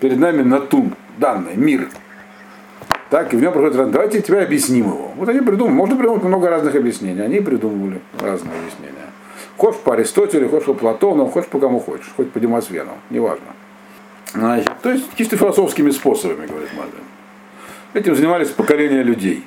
перед 0.00 0.18
нами 0.18 0.42
натун, 0.42 0.94
данный, 1.18 1.56
мир. 1.56 1.88
Так, 3.08 3.32
и 3.34 3.36
в 3.36 3.40
нем 3.40 3.52
проходит, 3.52 3.90
давайте 3.90 4.20
теперь 4.20 4.44
объясним 4.44 4.86
его. 4.86 5.10
Вот 5.16 5.28
они 5.28 5.40
придумали, 5.40 5.74
можно 5.74 5.96
придумать 5.96 6.22
много 6.22 6.48
разных 6.48 6.74
объяснений, 6.76 7.22
они 7.22 7.40
придумывали 7.40 8.00
разные 8.20 8.54
объяснения. 8.56 8.94
Хочешь 9.56 9.80
по 9.80 9.94
Аристотелю, 9.94 10.48
хочешь 10.48 10.66
по 10.66 10.74
Платону, 10.74 11.26
хочешь 11.26 11.50
по 11.50 11.58
кому 11.58 11.80
хочешь, 11.80 12.10
хоть 12.16 12.30
по 12.30 12.38
Демосфену, 12.38 12.92
неважно. 13.10 13.46
Значит, 14.32 14.70
то 14.82 14.90
есть 14.90 15.06
чисто 15.16 15.36
философскими 15.36 15.90
способами, 15.90 16.46
говорит 16.46 16.70
Мальбин. 16.74 17.00
Этим 17.94 18.14
занимались 18.14 18.48
поколения 18.48 19.02
людей. 19.02 19.44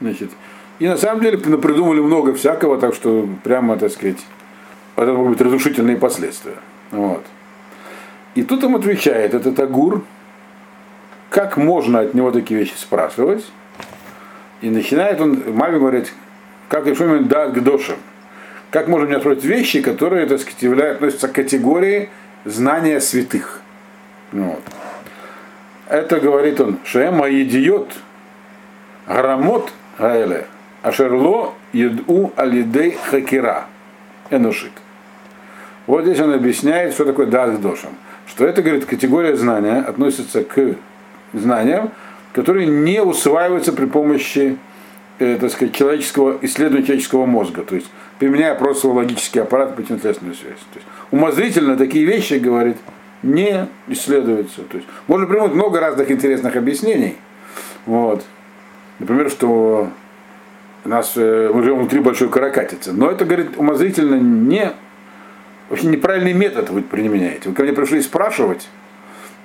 Значит, 0.00 0.30
и 0.78 0.86
на 0.86 0.96
самом 0.96 1.22
деле 1.22 1.38
придумали 1.38 2.00
много 2.00 2.34
всякого, 2.34 2.78
так 2.78 2.94
что 2.94 3.28
прямо, 3.44 3.76
так 3.76 3.92
сказать, 3.92 4.18
это 4.96 5.12
могут 5.12 5.32
быть 5.32 5.40
разрушительные 5.40 5.96
последствия. 5.96 6.56
Вот. 6.90 7.24
И 8.34 8.42
тут 8.42 8.62
им 8.64 8.76
отвечает 8.76 9.34
этот 9.34 9.58
Агур, 9.58 10.04
как 11.30 11.56
можно 11.56 12.00
от 12.00 12.14
него 12.14 12.30
такие 12.30 12.58
вещи 12.58 12.74
спрашивать. 12.76 13.44
И 14.60 14.70
начинает 14.70 15.20
он, 15.20 15.42
маме 15.54 15.78
говорит, 15.78 16.12
как 16.68 16.86
и 16.86 16.94
Шумин 16.94 17.28
дат 17.28 17.52
к 17.52 17.60
дошам. 17.60 17.96
Как 18.70 18.88
можно 18.88 19.06
мне 19.06 19.18
спрашивать 19.18 19.44
вещи, 19.44 19.80
которые, 19.80 20.26
так 20.26 20.40
сказать, 20.40 20.62
являются, 20.62 20.96
относятся 20.96 21.28
к 21.28 21.32
категории 21.32 22.10
знания 22.44 23.00
святых. 23.00 23.62
Вот. 24.32 24.62
Это 25.88 26.20
говорит 26.20 26.60
он, 26.60 26.78
Шема 26.84 27.30
идиот, 27.30 27.92
грамот 29.06 29.72
гаэле, 29.98 30.46
ашерло 30.82 31.54
еду 31.72 32.32
алидей 32.36 32.92
хакира, 32.92 33.66
энушит. 34.30 34.72
Вот 35.86 36.02
здесь 36.04 36.20
он 36.20 36.34
объясняет, 36.34 36.92
что 36.92 37.06
такое 37.06 37.26
дат 37.26 37.60
дошам. 37.60 37.90
Что 38.26 38.46
это, 38.46 38.60
говорит, 38.60 38.84
категория 38.84 39.34
знания 39.36 39.80
относится 39.80 40.44
к 40.44 40.74
знаниям, 41.32 41.90
которые 42.34 42.66
не 42.66 43.02
усваиваются 43.02 43.72
при 43.72 43.86
помощи 43.86 44.58
э, 45.18 45.38
так 45.40 45.50
сказать, 45.50 45.74
человеческого, 45.74 46.38
исследования 46.42 46.84
человеческого 46.84 47.24
мозга, 47.24 47.62
то 47.62 47.74
есть 47.74 47.88
применяя 48.18 48.54
просто 48.54 48.88
логический 48.88 49.40
аппарат 49.40 49.76
телесную 49.76 50.34
связь. 50.34 50.58
То 50.72 50.76
есть, 50.76 50.86
умозрительно 51.10 51.76
такие 51.76 52.04
вещи, 52.04 52.34
говорит, 52.34 52.76
не 53.22 53.68
исследуются. 53.88 54.62
То 54.62 54.76
есть, 54.76 54.88
можно 55.06 55.26
придумать 55.26 55.54
много 55.54 55.80
разных 55.80 56.10
интересных 56.10 56.56
объяснений. 56.56 57.16
Вот. 57.86 58.24
Например, 58.98 59.30
что 59.30 59.90
у 60.84 60.88
нас, 60.88 61.12
э, 61.16 61.50
мы 61.52 61.62
живем 61.62 61.78
внутри 61.78 62.00
большой 62.00 62.28
каракатицы. 62.28 62.92
Но 62.92 63.10
это, 63.10 63.24
говорит, 63.24 63.56
умозрительно 63.56 64.14
не 64.14 64.72
вообще 65.68 65.86
неправильный 65.86 66.32
метод 66.32 66.70
вы 66.70 66.82
применяете. 66.82 67.48
Вы 67.48 67.54
ко 67.54 67.62
мне 67.62 67.72
пришли 67.72 68.00
спрашивать, 68.00 68.68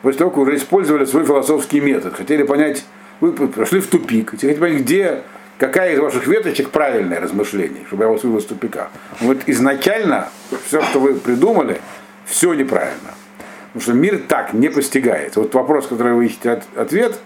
после 0.01 0.20
того, 0.20 0.32
как 0.32 0.39
уже 0.39 0.56
использовали 0.56 1.06
свой 1.06 1.25
философский 1.25 1.82
метод, 1.82 2.15
хотели 2.15 2.44
понять, 2.44 2.86
вы 3.20 3.32
прошли 3.32 3.80
в 3.80 3.88
тупик, 3.88 4.32
хотели 4.32 4.53
понять, 4.53 4.82
где, 4.82 5.24
какая 5.58 5.94
из 5.94 6.00
ваших 6.00 6.27
веточек 6.27 6.70
правильное 6.70 7.20
размышление, 7.20 7.84
чтобы 7.88 8.03
я 8.03 8.10
вас 8.10 8.24
вывел 8.24 8.39
из 8.39 8.46
тупика. 8.46 8.89
Вот 9.20 9.38
изначально 9.48 10.30
все, 10.65 10.82
что 10.82 11.00
вы 11.00 11.15
придумали, 11.15 11.82
все 12.25 12.53
неправильно. 12.53 13.12
Потому 13.74 13.82
что 13.82 13.94
мир 13.94 14.22
так 14.27 14.53
не 14.53 14.70
постигается. 14.70 15.39
Вот 15.39 15.53
вопрос, 15.56 15.88
который 15.88 16.13
вы 16.13 16.27
ищете 16.27 16.51
от, 16.51 16.63
ответ, 16.77 17.20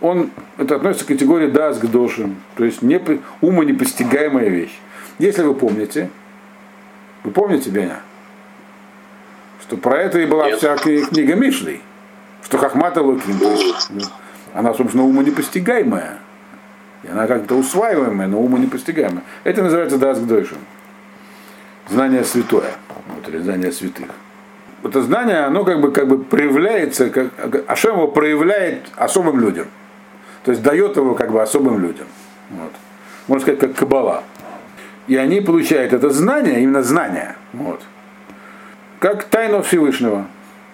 он, 0.00 0.30
это 0.56 0.76
относится 0.76 1.04
к 1.04 1.08
категории 1.08 1.48
дас 1.48 1.78
к 1.78 1.86
дошим, 1.86 2.36
то 2.56 2.64
есть 2.64 2.82
не, 2.82 3.00
умонепостигаемая 3.40 4.48
вещь. 4.48 4.78
Если 5.18 5.42
вы 5.42 5.54
помните, 5.54 6.08
вы 7.24 7.32
помните, 7.32 7.70
Беня? 7.70 8.00
что 9.68 9.76
про 9.76 9.98
это 9.98 10.18
и 10.18 10.24
была 10.24 10.46
Нет. 10.46 10.58
вся 10.58 10.76
книга 10.76 11.34
Мишлей, 11.34 11.82
что 12.42 12.56
Хахмата 12.56 13.02
Лукин, 13.02 13.38
она, 14.54 14.72
собственно, 14.72 15.04
умонепостигаемая. 15.04 16.18
И 17.02 17.08
она 17.08 17.26
как-то 17.26 17.54
усваиваемая, 17.54 18.28
но 18.28 18.40
умонепостигаемая. 18.40 19.22
Это 19.44 19.62
называется 19.62 19.98
Дас 19.98 20.18
Гдойшин. 20.20 20.56
Знание 21.90 22.24
святое. 22.24 22.70
Вот, 23.08 23.28
или 23.28 23.38
знание 23.38 23.70
святых. 23.70 24.08
Это 24.84 25.02
знание, 25.02 25.40
оно 25.40 25.64
как 25.64 25.80
бы, 25.80 25.90
как 25.92 26.06
бы 26.08 26.18
проявляется, 26.18 27.10
как, 27.10 27.30
Ашем 27.68 27.96
его 27.96 28.08
проявляет 28.08 28.86
особым 28.96 29.40
людям. 29.40 29.66
То 30.44 30.52
есть 30.52 30.62
дает 30.62 30.96
его 30.96 31.14
как 31.14 31.32
бы 31.32 31.42
особым 31.42 31.82
людям. 31.82 32.06
Вот. 32.50 32.72
Можно 33.26 33.42
сказать, 33.42 33.60
как 33.60 33.74
кабала. 33.74 34.22
И 35.08 35.16
они 35.16 35.40
получают 35.40 35.92
это 35.92 36.10
знание, 36.10 36.62
именно 36.62 36.82
знание. 36.82 37.34
Вот 37.52 37.82
как 38.98 39.24
тайну 39.24 39.62
Всевышнего, 39.62 40.26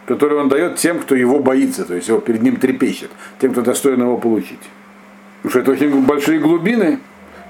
которую 0.07 0.41
он 0.41 0.49
дает 0.49 0.77
тем, 0.77 0.99
кто 1.01 1.15
его 1.15 1.39
боится, 1.39 1.85
то 1.85 1.95
есть 1.95 2.09
его 2.09 2.21
перед 2.21 2.43
ним 2.43 2.57
трепещет, 2.57 3.11
тем, 3.41 3.53
кто 3.53 3.63
достоин 3.63 4.01
его 4.01 4.19
получить. 4.19 4.61
Потому 5.43 5.51
что 5.51 5.61
это 5.61 5.71
очень 5.73 6.03
большие 6.05 6.39
глубины. 6.39 7.01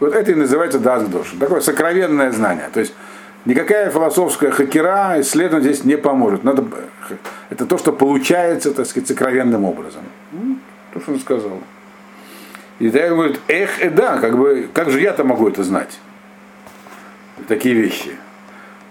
Вот 0.00 0.14
это 0.14 0.32
и 0.32 0.34
называется 0.34 0.80
дасгдош. 0.80 1.34
Такое 1.38 1.60
сокровенное 1.60 2.32
знание. 2.32 2.68
То 2.72 2.80
есть 2.80 2.94
никакая 3.44 3.90
философская 3.90 4.50
хакера 4.50 5.20
исследование 5.20 5.72
здесь 5.72 5.84
не 5.84 5.96
поможет. 5.96 6.44
Надо, 6.44 6.64
это 7.50 7.66
то, 7.66 7.78
что 7.78 7.92
получается, 7.92 8.72
так 8.72 8.86
сказать, 8.86 9.08
сокровенным 9.08 9.64
образом. 9.64 10.02
Ну, 10.32 10.58
то, 10.92 11.00
что 11.00 11.12
он 11.12 11.20
сказал. 11.20 11.60
И 12.78 12.90
тогда 12.90 13.08
говорит, 13.08 13.40
эх, 13.48 13.80
э, 13.80 13.90
да, 13.90 14.18
как 14.18 14.36
бы, 14.36 14.68
как 14.72 14.90
же 14.90 15.00
я-то 15.00 15.24
могу 15.24 15.48
это 15.48 15.62
знать? 15.62 15.98
Такие 17.46 17.74
вещи. 17.74 18.16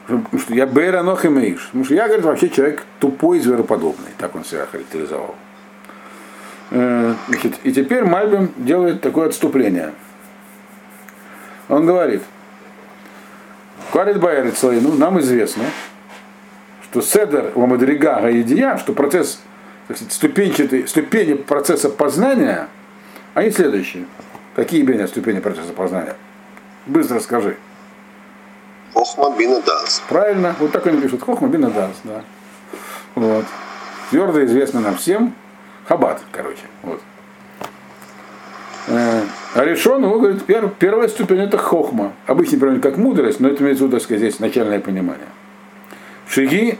Потому 0.08 0.40
что 0.40 0.54
я 0.54 0.68
Бейранох 0.68 1.26
и 1.26 1.30
Мейш. 1.30 1.66
Потому 1.68 1.86
что 1.86 1.94
я, 1.94 2.08
говорит, 2.08 2.26
вообще 2.26 2.50
человек 2.50 2.84
тупой, 3.00 3.40
звероподобный. 3.40 4.12
Так 4.18 4.36
он 4.36 4.44
себя 4.46 4.66
характеризовал. 4.66 5.36
Э, 6.72 7.14
и 7.64 7.72
теперь 7.72 8.04
Мальбим 8.04 8.52
делает 8.58 9.02
такое 9.02 9.28
отступление. 9.28 9.94
Он 11.70 11.86
говорит, 11.86 12.22
Кварит 13.94 14.20
Байерит 14.20 14.58
ну, 14.64 14.94
нам 14.94 15.20
известно, 15.20 15.66
что 16.82 17.00
Седер 17.04 17.52
Ламадрига 17.54 18.22
Гаидия, 18.22 18.78
что 18.78 18.92
процесс, 18.92 19.40
так 19.88 19.98
сказать, 19.98 20.14
ступенчатый, 20.14 20.88
ступени 20.88 21.36
процесса 21.36 21.92
познания, 21.92 22.70
они 23.36 23.52
следующие. 23.52 24.08
Какие, 24.56 24.82
Беня, 24.82 25.08
ступени 25.08 25.42
процесса 25.42 25.74
познания? 25.74 26.16
Быстро 26.88 27.20
скажи. 27.20 27.56
Хохма 28.96 29.38
бина 29.38 29.62
дас. 29.62 30.02
Правильно, 30.10 30.56
вот 30.60 30.72
так 30.72 30.88
они 30.88 31.00
пишут. 31.00 31.22
Хохма 31.22 31.48
бина 31.48 31.70
дас, 31.70 31.92
да. 32.04 32.24
Вот. 33.14 33.46
Твердо 34.10 34.44
известно 34.46 34.80
нам 34.80 34.98
всем. 34.98 35.36
Хабат, 35.88 36.20
короче. 36.32 36.64
Вот. 36.82 37.00
А 38.88 39.64
решен, 39.64 40.04
он 40.04 40.20
говорит, 40.20 40.44
пер, 40.44 40.70
первая 40.80 41.08
ступень 41.08 41.40
это 41.40 41.58
хохма. 41.58 42.14
Обычно 42.28 42.60
переводят 42.60 42.84
как 42.84 42.98
мудрость, 42.98 43.40
но 43.40 43.50
это 43.50 43.64
имеется 43.64 43.84
в 43.84 43.88
виду, 43.88 43.98
так 43.98 44.04
сказать, 44.04 44.22
здесь 44.22 44.40
начальное 44.40 44.80
понимание. 44.80 45.28
Шиги 46.28 46.78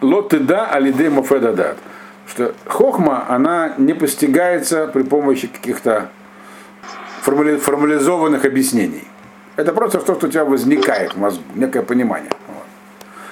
лотыда 0.00 0.66
алиде 0.66 1.10
мофедадат. 1.10 1.76
Что 2.26 2.54
хохма, 2.66 3.24
она 3.28 3.74
не 3.78 3.94
постигается 3.94 4.88
при 4.88 5.02
помощи 5.02 5.46
каких-то 5.46 6.10
формули, 7.20 7.56
формализованных 7.56 8.44
объяснений. 8.44 9.04
Это 9.56 9.72
просто 9.72 10.00
то, 10.00 10.14
что 10.14 10.26
у 10.26 10.30
тебя 10.30 10.44
возникает 10.44 11.14
в 11.14 11.18
мозгу, 11.18 11.42
некое 11.54 11.82
понимание. 11.82 12.30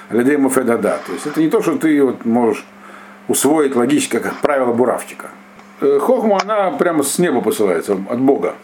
Людей 0.09 0.37
Муфедада. 0.37 0.99
То 1.05 1.13
есть 1.13 1.25
это 1.25 1.39
не 1.39 1.49
то, 1.49 1.61
что 1.61 1.77
ты 1.77 2.03
вот 2.03 2.25
можешь 2.25 2.63
усвоить 3.27 3.75
логически, 3.75 4.19
как 4.19 4.35
правило 4.35 4.71
буравчика. 4.71 5.29
Хохма, 5.79 6.39
она 6.41 6.71
прямо 6.71 7.03
с 7.03 7.19
неба 7.19 7.41
посылается, 7.41 7.93
от 7.93 8.19
Бога. 8.19 8.55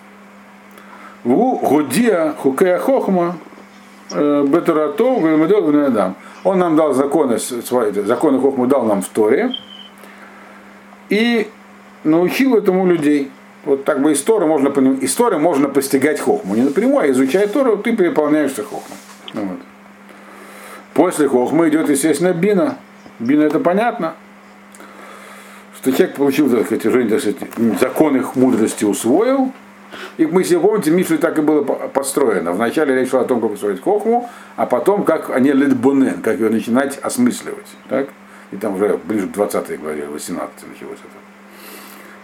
В 1.23 1.33
Гудия 1.33 2.33
Хукея 2.37 2.77
Хохма 2.79 3.37
Бетуратов 4.09 5.23
Адам. 5.87 6.15
Он 6.43 6.57
нам 6.57 6.75
дал 6.75 6.93
законы, 6.93 7.37
свои, 7.37 7.91
законы 7.91 8.39
Хохму 8.39 8.67
дал 8.67 8.83
нам 8.83 9.01
в 9.01 9.09
Торе 9.09 9.51
и 11.09 11.47
научил 12.03 12.55
этому 12.55 12.85
людей 12.85 13.29
вот 13.63 13.85
так 13.85 14.01
бы 14.01 14.13
историю 14.13 14.47
можно, 14.47 14.69
историю 15.01 15.39
можно 15.39 15.69
постигать 15.69 16.19
хохму. 16.19 16.55
Не 16.55 16.63
напрямую, 16.63 17.03
а 17.03 17.11
изучая 17.11 17.47
Тору, 17.47 17.77
ты 17.77 17.95
переполняешься 17.95 18.63
хохму. 18.63 18.95
Вот. 19.33 19.59
После 20.93 21.27
хохмы 21.27 21.69
идет, 21.69 21.89
естественно, 21.89 22.33
бина. 22.33 22.77
Бина 23.19 23.43
это 23.43 23.59
понятно. 23.59 24.15
Что 25.81 25.91
человек 25.91 26.15
получил, 26.15 26.47
сказать, 26.47 26.85
уже, 26.85 27.09
так 27.09 27.19
сказать, 27.19 27.79
закон 27.79 28.15
их 28.15 28.35
мудрости 28.35 28.85
усвоил. 28.85 29.51
И 30.17 30.25
мы, 30.27 30.41
если 30.41 30.57
помните, 30.57 30.91
Мишле 30.91 31.17
так 31.17 31.39
и 31.39 31.41
было 31.41 31.63
построено. 31.63 32.51
Вначале 32.51 32.93
речь 32.95 33.09
шла 33.09 33.21
о 33.21 33.25
том, 33.25 33.41
как 33.41 33.51
устроить 33.51 33.81
хохму, 33.81 34.29
а 34.55 34.67
потом, 34.67 35.03
как 35.03 35.31
они 35.31 35.51
лидбунен, 35.51 36.21
как 36.21 36.39
ее 36.39 36.49
начинать 36.49 36.99
осмысливать. 36.99 37.65
Так? 37.89 38.09
И 38.51 38.57
там 38.57 38.75
уже 38.75 38.99
ближе 39.03 39.27
к 39.27 39.31
20 39.31 39.81
главе, 39.81 40.05
18 40.07 40.49
началось 40.69 40.99
это. 40.99 41.17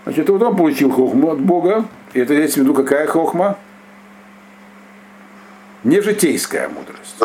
Значит, 0.03 0.29
вот 0.29 0.41
он 0.43 0.55
получил 0.55 0.91
хохму 0.91 1.31
от 1.31 1.39
Бога, 1.39 1.85
и 2.13 2.19
это 2.19 2.35
имеется 2.35 2.59
в 2.59 2.63
виду 2.63 2.73
какая 2.75 3.07
хохма? 3.07 3.57
Не 5.83 6.01
житейская 6.01 6.69
мудрость, 6.69 7.15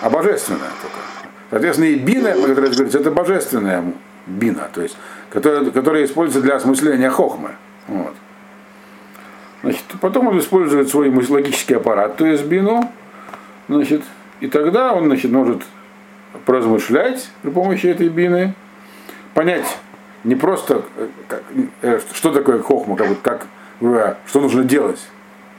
а 0.00 0.10
божественная 0.10 0.70
только. 0.80 0.98
Соответственно, 1.50 1.86
и 1.88 1.96
бина, 1.96 2.32
которая 2.32 2.70
говорится, 2.70 2.98
это 2.98 3.10
божественная 3.10 3.84
бина, 4.30 4.68
то 4.72 4.82
есть, 4.82 4.96
которая, 5.30 5.70
которая 5.70 6.04
используется 6.04 6.40
для 6.40 6.56
осмысления 6.56 7.10
хохмы. 7.10 7.50
Вот. 7.88 8.14
Значит, 9.62 9.84
потом 10.00 10.28
он 10.28 10.38
использует 10.38 10.88
свой 10.88 11.10
логический 11.10 11.74
аппарат, 11.74 12.16
то 12.16 12.26
есть 12.26 12.44
бину, 12.44 12.90
значит, 13.68 14.02
И 14.40 14.46
тогда 14.46 14.94
он 14.94 15.04
значит, 15.04 15.30
может 15.30 15.62
поразмышлять 16.46 17.30
при 17.42 17.50
помощи 17.50 17.86
этой 17.86 18.08
бины, 18.08 18.54
понять 19.34 19.66
не 20.24 20.34
просто, 20.34 20.82
э, 20.96 21.08
как, 21.28 21.42
э, 21.82 22.00
что 22.12 22.32
такое 22.32 22.60
хохма, 22.60 22.96
как, 22.96 23.20
как, 23.20 23.46
что 24.26 24.40
нужно 24.40 24.64
делать, 24.64 25.00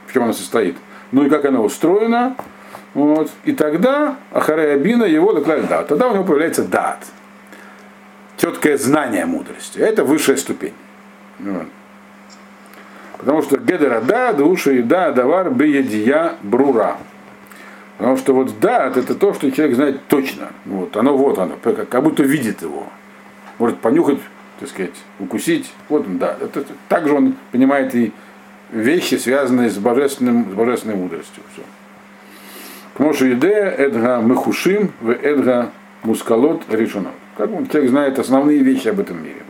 в 0.06 0.12
чем 0.12 0.24
она 0.24 0.32
состоит, 0.32 0.76
ну 1.12 1.24
и 1.24 1.30
как 1.30 1.44
она 1.44 1.60
устроена. 1.60 2.36
Вот. 2.94 3.30
И 3.44 3.52
тогда 3.52 4.16
Ахарея 4.32 4.76
Бина 4.76 5.04
его 5.04 5.32
докладывает 5.32 5.70
дат. 5.70 5.88
Тогда 5.88 6.08
у 6.08 6.14
него 6.14 6.24
появляется 6.24 6.62
дат. 6.62 7.06
Четкое 8.42 8.76
знание 8.76 9.24
мудрости. 9.24 9.78
Это 9.78 10.02
высшая 10.02 10.36
ступень. 10.36 10.74
Потому 13.16 13.40
что 13.42 13.56
гедера 13.56 14.00
да, 14.00 14.32
душа 14.32 14.72
и 14.72 14.82
да, 14.82 15.12
давар 15.12 15.50
беедия 15.50 16.32
брура. 16.42 16.96
Потому 17.98 18.16
что 18.16 18.34
вот 18.34 18.58
да, 18.58 18.88
это 18.88 19.14
то, 19.14 19.32
что 19.32 19.48
человек 19.52 19.76
знает 19.76 20.00
точно. 20.08 20.48
Вот, 20.64 20.96
оно 20.96 21.16
вот 21.16 21.38
оно, 21.38 21.56
как 21.56 22.02
будто 22.02 22.24
видит 22.24 22.62
его. 22.62 22.88
Может 23.58 23.78
понюхать, 23.78 24.18
так 24.58 24.68
сказать, 24.70 24.96
укусить. 25.20 25.72
Вот 25.88 26.04
он, 26.08 26.18
да. 26.18 26.36
Это, 26.40 26.64
также 26.88 27.14
он 27.14 27.36
понимает 27.52 27.94
и 27.94 28.12
вещи, 28.72 29.14
связанные 29.14 29.70
с, 29.70 29.78
божественным, 29.78 30.50
с 30.50 30.54
божественной 30.54 30.96
мудростью. 30.96 31.44
Все. 31.52 31.62
Кмошу 32.94 33.34
идея, 33.34 33.68
эдга 33.68 34.20
мехушим, 34.20 34.90
в 35.00 35.12
эдга 35.12 35.70
мускалот 36.02 36.64
решено. 36.70 37.12
Как 37.36 37.50
он, 37.52 37.66
человек 37.66 37.90
знает 37.90 38.18
основные 38.18 38.58
вещи 38.58 38.88
об 38.88 39.00
этом 39.00 39.22
мире. 39.22 39.42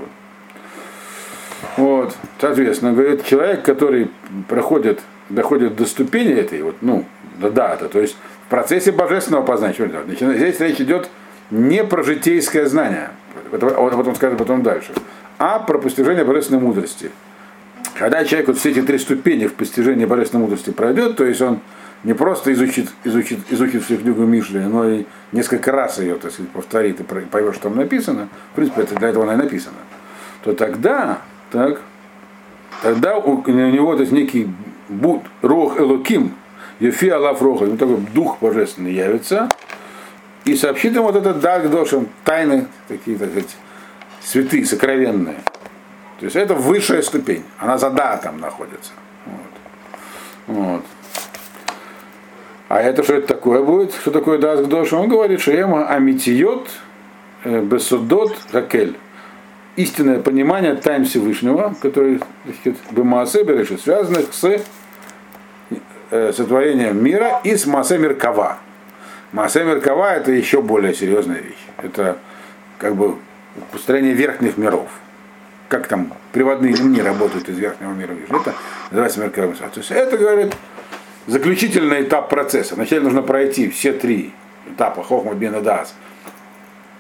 Вот. 1.77 2.15
Соответственно, 2.41 2.93
говорит, 2.93 3.25
человек, 3.25 3.63
который 3.63 4.11
проходит, 4.49 5.01
доходит 5.29 5.77
до 5.77 5.87
ступени 5.87 6.33
этой, 6.33 6.63
вот, 6.63 6.77
ну, 6.81 7.05
до 7.39 7.51
дата, 7.51 7.89
то 7.89 8.01
есть 8.01 8.17
в 8.47 8.51
процессе 8.51 8.93
божественного 8.93 9.43
познания, 9.43 9.75
здесь 10.07 10.61
речь 10.61 10.81
идет 10.81 11.09
не 11.51 11.85
про 11.85 12.03
житейское 12.03 12.67
знание, 12.67 13.11
вот, 13.51 13.63
вот 13.63 14.07
он 14.07 14.15
скажет 14.15 14.39
потом 14.39 14.63
дальше, 14.63 14.93
а 15.39 15.59
про 15.59 15.79
постижение 15.79 16.25
божественной 16.25 16.61
мудрости. 16.61 17.11
Когда 17.95 18.25
человек 18.25 18.49
вот 18.49 18.59
все 18.59 18.71
эти 18.71 18.83
три 18.83 18.99
ступени 18.99 19.47
в 19.47 19.55
постижении 19.55 20.05
божественной 20.05 20.43
мудрости 20.43 20.71
пройдет, 20.71 21.17
то 21.17 21.25
есть 21.25 21.41
он 21.41 21.61
не 22.05 22.15
просто 22.15 22.53
изучит, 22.53 22.89
изучит, 23.05 23.39
изучит 23.51 23.85
всю 23.85 23.97
книгу 23.97 24.23
Мишли, 24.23 24.61
но 24.61 24.89
и 24.89 25.05
несколько 25.31 25.73
раз 25.73 25.99
ее, 25.99 26.17
так 26.17 26.33
сказать, 26.33 26.51
повторит 26.51 27.01
и 27.01 27.05
поймет, 27.05 27.55
что 27.55 27.65
там 27.65 27.77
написано, 27.77 28.29
в 28.53 28.57
принципе, 28.57 28.83
это 28.83 28.95
для 28.97 29.09
этого 29.09 29.25
она 29.25 29.35
и 29.35 29.37
написано, 29.37 29.77
то 30.43 30.53
тогда 30.53 31.19
так, 31.51 31.81
тогда 32.83 33.19
у, 33.19 33.43
у 33.43 33.51
него 33.51 33.95
то 33.95 34.01
есть 34.01 34.13
некий 34.13 34.49
буд, 34.89 35.23
рох 35.43 35.79
элоким, 35.79 36.35
Ефи 36.81 37.09
Аллах 37.11 37.41
Роха, 37.41 37.67
ему 37.67 37.77
такой 37.77 37.99
дух 38.13 38.39
божественный 38.41 38.93
явится, 38.93 39.49
и 40.45 40.57
сообщит 40.57 40.95
ему 40.95 41.05
вот 41.05 41.17
этот 41.17 41.41
даг 41.41 41.71
дошем, 41.71 42.09
тайны, 42.25 42.67
такие, 42.89 43.17
так 43.17 43.31
сказать, 43.31 43.57
святые, 44.21 44.67
сокровенные. 44.67 45.37
То 46.23 46.27
есть 46.27 46.37
это 46.37 46.55
высшая 46.55 47.03
ступень, 47.03 47.43
она 47.59 47.79
за 47.79 47.91
датом 47.91 48.39
находится. 48.39 48.93
Вот. 49.27 49.37
Вот. 50.47 50.85
А 52.69 52.81
это 52.81 53.03
что 53.03 53.15
это 53.15 53.27
такое 53.27 53.61
будет? 53.61 53.93
Что 53.93 54.13
такое 54.13 54.39
даск 54.39 54.69
дош? 54.69 54.93
Он 54.93 55.09
говорит, 55.09 55.41
что 55.41 55.51
ема 55.51 55.89
амитиот 55.89 56.69
э, 57.43 57.61
бесудот 57.63 58.39
хакель 58.53 58.97
истинное 59.75 60.21
понимание 60.21 60.77
тайн 60.77 61.07
Всевышнего, 61.07 61.75
который 61.83 62.21
Бемаасе 62.93 63.43
Берешит, 63.43 63.81
связанных 63.81 64.33
с 64.33 64.61
э, 66.13 66.33
сотворением 66.33 67.03
мира 67.03 67.41
и 67.43 67.57
с 67.57 67.67
Маасе 67.67 67.99
Меркава. 67.99 68.59
Маасе 69.33 69.65
Меркава 69.65 70.15
это 70.15 70.31
еще 70.31 70.63
более 70.63 70.95
серьезная 70.95 71.41
вещь. 71.41 71.67
Это 71.79 72.17
как 72.79 72.95
бы 72.95 73.17
построение 73.73 74.13
верхних 74.13 74.57
миров. 74.57 74.89
Как 75.73 75.89
там 75.89 76.13
приводные 76.33 76.75
ремни 76.75 77.01
работают 77.01 77.49
из 77.49 77.57
верхнего 77.57 77.93
мира 77.93 78.13
в 78.13 78.31
Это 78.31 78.55
называется 78.91 79.21
Меркава. 79.21 79.55
То 79.55 79.81
есть 79.81 79.91
это, 79.91 80.19
говорит, 80.19 80.55
заключительный 81.27 82.03
этап 82.03 82.29
процесса. 82.29 82.75
Вначале 82.75 83.01
нужно 83.01 83.23
пройти 83.23 83.71
все 83.71 83.95
три 83.95 84.35
этапа 84.71 85.03
Хохма 85.03 85.33
Бен 85.33 85.63
Дас 85.63 85.95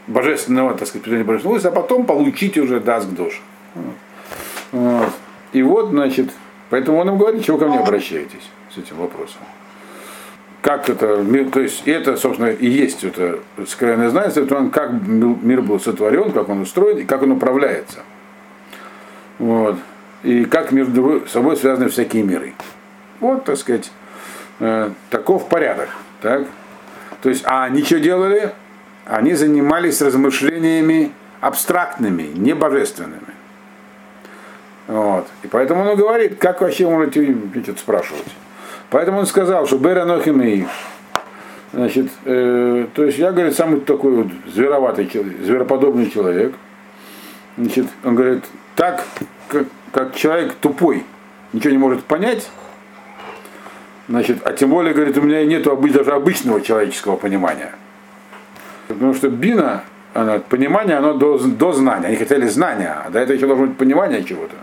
божественного, 0.07 0.73
так 0.73 0.89
сказать, 0.89 1.03
предания 1.03 1.23
божественного, 1.23 1.69
а 1.69 1.71
потом 1.71 2.07
получить 2.07 2.57
уже 2.57 2.81
даст 2.81 3.11
душ. 3.11 3.43
Вот. 4.71 5.11
И 5.53 5.63
вот, 5.63 5.91
значит, 5.91 6.31
поэтому 6.71 6.97
он 6.97 7.11
им 7.11 7.19
говорит, 7.19 7.45
чего 7.45 7.59
ко 7.59 7.67
мне 7.67 7.79
обращаетесь 7.79 8.49
с 8.75 8.79
этим 8.79 8.97
вопросом. 8.97 9.43
Как 10.63 10.89
это, 10.89 11.23
то 11.53 11.61
есть 11.61 11.83
это, 11.85 12.17
собственно, 12.17 12.49
и 12.49 12.67
есть 12.67 13.05
это 13.05 13.41
скрытое 13.69 14.09
знание, 14.09 14.33
это 14.35 14.71
как 14.71 14.93
мир 14.93 15.61
был 15.61 15.79
сотворен, 15.79 16.33
как 16.33 16.49
он 16.49 16.63
устроен 16.63 16.97
и 16.97 17.05
как 17.05 17.23
он 17.23 17.33
управляется. 17.33 17.99
Вот. 19.43 19.77
И 20.23 20.45
как 20.45 20.71
между 20.71 21.27
собой 21.27 21.57
связаны 21.57 21.89
всякие 21.89 22.23
миры. 22.23 22.55
Вот, 23.19 23.45
так 23.45 23.57
сказать, 23.57 23.91
э, 24.61 24.91
таков 25.11 25.49
порядок. 25.49 25.89
Так? 26.21 26.47
То 27.23 27.29
есть, 27.29 27.43
а 27.47 27.65
они 27.65 27.83
что 27.83 27.99
делали? 27.99 28.53
они 29.07 29.35
занимались 29.35 30.01
размышлениями 30.01 31.13
абстрактными, 31.41 32.31
не 32.35 32.55
божественными. 32.55 33.21
Вот. 34.87 35.27
И 35.43 35.49
поэтому 35.49 35.83
он 35.83 35.97
говорит, 35.97 36.39
как 36.39 36.61
вообще 36.61 36.89
можете 36.89 37.21
видите, 37.21 37.73
спрашивать. 37.73 38.27
Поэтому 38.91 39.21
он 39.21 39.27
сказал, 39.27 39.67
что 39.67 39.79
Беранохимеев, 39.79 40.69
значит, 41.73 42.11
э, 42.25 42.87
то 42.95 43.05
есть 43.05 43.19
я, 43.19 43.33
говорит, 43.33 43.55
самый 43.55 43.81
такой 43.81 44.13
вот 44.13 44.27
звероватый, 44.53 45.11
звероподобный 45.43 46.11
человек. 46.11 46.55
Значит, 47.57 47.87
он 48.05 48.15
говорит, 48.15 48.45
так, 48.75 49.05
как, 49.49 49.67
как 49.93 50.15
человек 50.15 50.55
тупой, 50.55 51.05
ничего 51.53 51.71
не 51.71 51.79
может 51.79 52.05
понять, 52.05 52.51
значит, 54.09 54.47
а 54.47 54.53
тем 54.53 54.71
более, 54.71 54.95
говорит, 54.95 55.17
у 55.19 55.23
меня 55.23 55.45
нет 55.45 55.65
даже 55.65 56.13
обычного 56.13 56.61
человеческого 56.61 57.17
понимания. 57.17 57.73
Потому 58.89 59.15
что 59.15 59.29
бина, 59.29 59.85
она, 60.15 60.39
понимание, 60.39 60.97
оно 60.97 61.15
до, 61.15 61.39
до 61.39 61.73
знания. 61.73 62.09
Они 62.09 62.17
хотели 62.17 62.47
знания, 62.47 62.95
а 63.07 63.11
до 63.11 63.21
этого 63.21 63.37
еще 63.37 63.47
должно 63.47 63.67
быть 63.67 63.77
понимание 63.77 64.25
чего-то. 64.25 64.57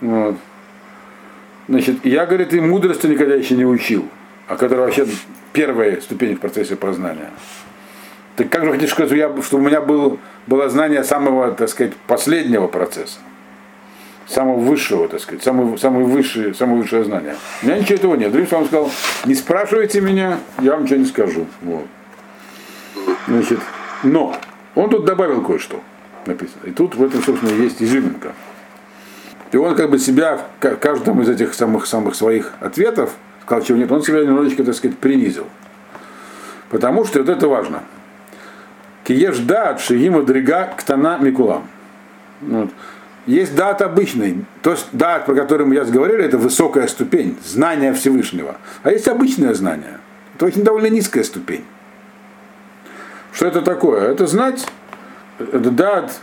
Вот. 0.00 0.36
Значит, 1.68 2.04
я, 2.04 2.26
говорит, 2.26 2.52
и 2.52 2.60
мудрости 2.60 3.06
никогда 3.06 3.34
еще 3.34 3.56
не 3.56 3.64
учил, 3.64 4.08
а 4.48 4.56
которая 4.56 4.86
вообще 4.86 5.06
первая 5.52 6.00
ступень 6.00 6.36
в 6.36 6.40
процессе 6.40 6.76
познания. 6.76 7.30
Так 8.36 8.50
как 8.50 8.64
же 8.64 8.72
хотите 8.72 8.90
сказать, 8.90 9.08
что, 9.10 9.16
я, 9.16 9.42
что 9.42 9.58
у 9.58 9.60
меня 9.60 9.80
был, 9.80 10.18
было 10.46 10.68
знание 10.68 11.04
самого, 11.04 11.52
так 11.52 11.68
сказать, 11.68 11.94
последнего 12.06 12.66
процесса? 12.66 13.18
Самого 14.26 14.58
высшего, 14.58 15.06
так 15.06 15.20
сказать, 15.20 15.42
самое, 15.42 15.76
самое, 15.78 16.06
высшее, 16.06 16.54
самое 16.54 16.78
высшее 16.80 17.04
знание. 17.04 17.36
У 17.62 17.66
меня 17.66 17.78
ничего 17.78 17.96
этого 17.96 18.14
нет. 18.16 18.32
Другим 18.32 18.48
словом 18.48 18.66
сказал, 18.66 18.90
не 19.26 19.34
спрашивайте 19.34 20.00
меня, 20.00 20.38
я 20.60 20.72
вам 20.72 20.84
ничего 20.84 20.98
не 20.98 21.04
скажу. 21.04 21.46
Вот. 21.60 21.86
Значит, 23.28 23.60
но 24.02 24.34
он 24.74 24.90
тут 24.90 25.04
добавил 25.04 25.42
кое-что 25.42 25.80
написано. 26.26 26.62
И 26.64 26.70
тут 26.70 26.94
в 26.94 27.02
этом, 27.02 27.22
собственно, 27.22 27.50
есть 27.50 27.82
изюминка. 27.82 28.32
И 29.52 29.56
он 29.56 29.74
как 29.74 29.90
бы 29.90 29.98
себя, 29.98 30.46
каждому 30.58 31.22
из 31.22 31.28
этих 31.28 31.54
самых-самых 31.54 32.14
своих 32.14 32.52
ответов, 32.60 33.12
сказал, 33.42 33.64
чего 33.64 33.78
нет, 33.78 33.92
он 33.92 34.02
себя 34.02 34.24
немножечко, 34.24 34.64
так 34.64 34.74
сказать, 34.74 34.98
принизил. 34.98 35.46
Потому 36.70 37.04
что 37.04 37.20
вот 37.20 37.28
это 37.28 37.46
важно. 37.46 37.84
Киеш 39.04 39.38
дат 39.38 39.80
шиима 39.80 40.22
дрига 40.22 40.72
ктана 40.76 41.18
микулам. 41.18 41.68
Вот. 42.40 42.70
Есть 43.26 43.54
дат 43.54 43.80
обычный, 43.80 44.44
то 44.62 44.72
есть 44.72 44.88
дат, 44.92 45.24
про 45.24 45.34
который 45.34 45.66
мы 45.66 45.74
сейчас 45.74 45.90
говорили, 45.90 46.24
это 46.24 46.36
высокая 46.36 46.86
ступень, 46.86 47.38
знание 47.42 47.94
Всевышнего. 47.94 48.56
А 48.82 48.90
есть 48.90 49.08
обычное 49.08 49.54
знание. 49.54 49.98
Это 50.34 50.44
очень 50.46 50.62
довольно 50.62 50.88
низкая 50.88 51.24
ступень. 51.24 51.64
Что 53.32 53.46
это 53.46 53.62
такое? 53.62 54.10
Это 54.10 54.26
знать 54.26 54.66
дат 55.38 56.20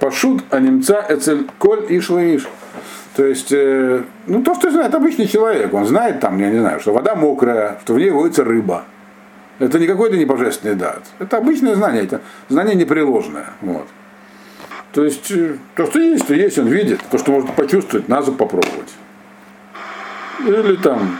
пашут, 0.00 0.44
а 0.50 0.60
немца 0.60 1.04
эцель 1.08 1.48
коль 1.58 1.86
иш 1.88 2.10
иш. 2.10 2.46
То 3.16 3.24
есть, 3.24 3.52
э, 3.52 4.02
ну 4.26 4.42
то, 4.42 4.54
что 4.54 4.70
знает 4.70 4.94
обычный 4.94 5.26
человек, 5.26 5.74
он 5.74 5.86
знает 5.86 6.20
там, 6.20 6.38
я 6.38 6.50
не 6.50 6.58
знаю, 6.58 6.80
что 6.80 6.92
вода 6.92 7.14
мокрая, 7.14 7.78
что 7.82 7.94
в 7.94 7.98
ней 7.98 8.10
водится 8.10 8.44
рыба. 8.44 8.84
Это 9.62 9.78
не 9.78 9.86
какой-то 9.86 10.16
не 10.16 10.24
божественный 10.24 10.74
дат. 10.74 11.04
Это 11.20 11.36
обычное 11.36 11.76
знание, 11.76 12.02
это 12.02 12.20
знание 12.48 12.74
непреложное. 12.74 13.46
Вот. 13.60 13.86
То 14.92 15.04
есть, 15.04 15.30
э, 15.30 15.54
то, 15.76 15.86
что 15.86 16.00
есть, 16.00 16.26
то 16.26 16.34
есть, 16.34 16.58
он 16.58 16.66
видит, 16.66 16.98
то, 17.08 17.16
что 17.16 17.30
может 17.30 17.54
почувствовать, 17.54 18.08
надо 18.08 18.32
попробовать. 18.32 18.92
Или 20.44 20.74
там, 20.74 21.16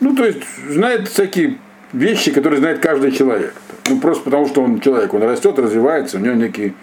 ну 0.00 0.16
то 0.16 0.24
есть, 0.24 0.42
знает 0.68 1.06
всякие 1.06 1.58
вещи, 1.92 2.32
которые 2.32 2.58
знает 2.58 2.80
каждый 2.80 3.12
человек. 3.12 3.54
Ну, 3.88 4.00
просто 4.00 4.24
потому, 4.24 4.48
что 4.48 4.64
он 4.64 4.80
человек, 4.80 5.14
он 5.14 5.22
растет, 5.22 5.56
развивается, 5.56 6.16
у 6.16 6.20
него 6.20 6.34
некий, 6.34 6.74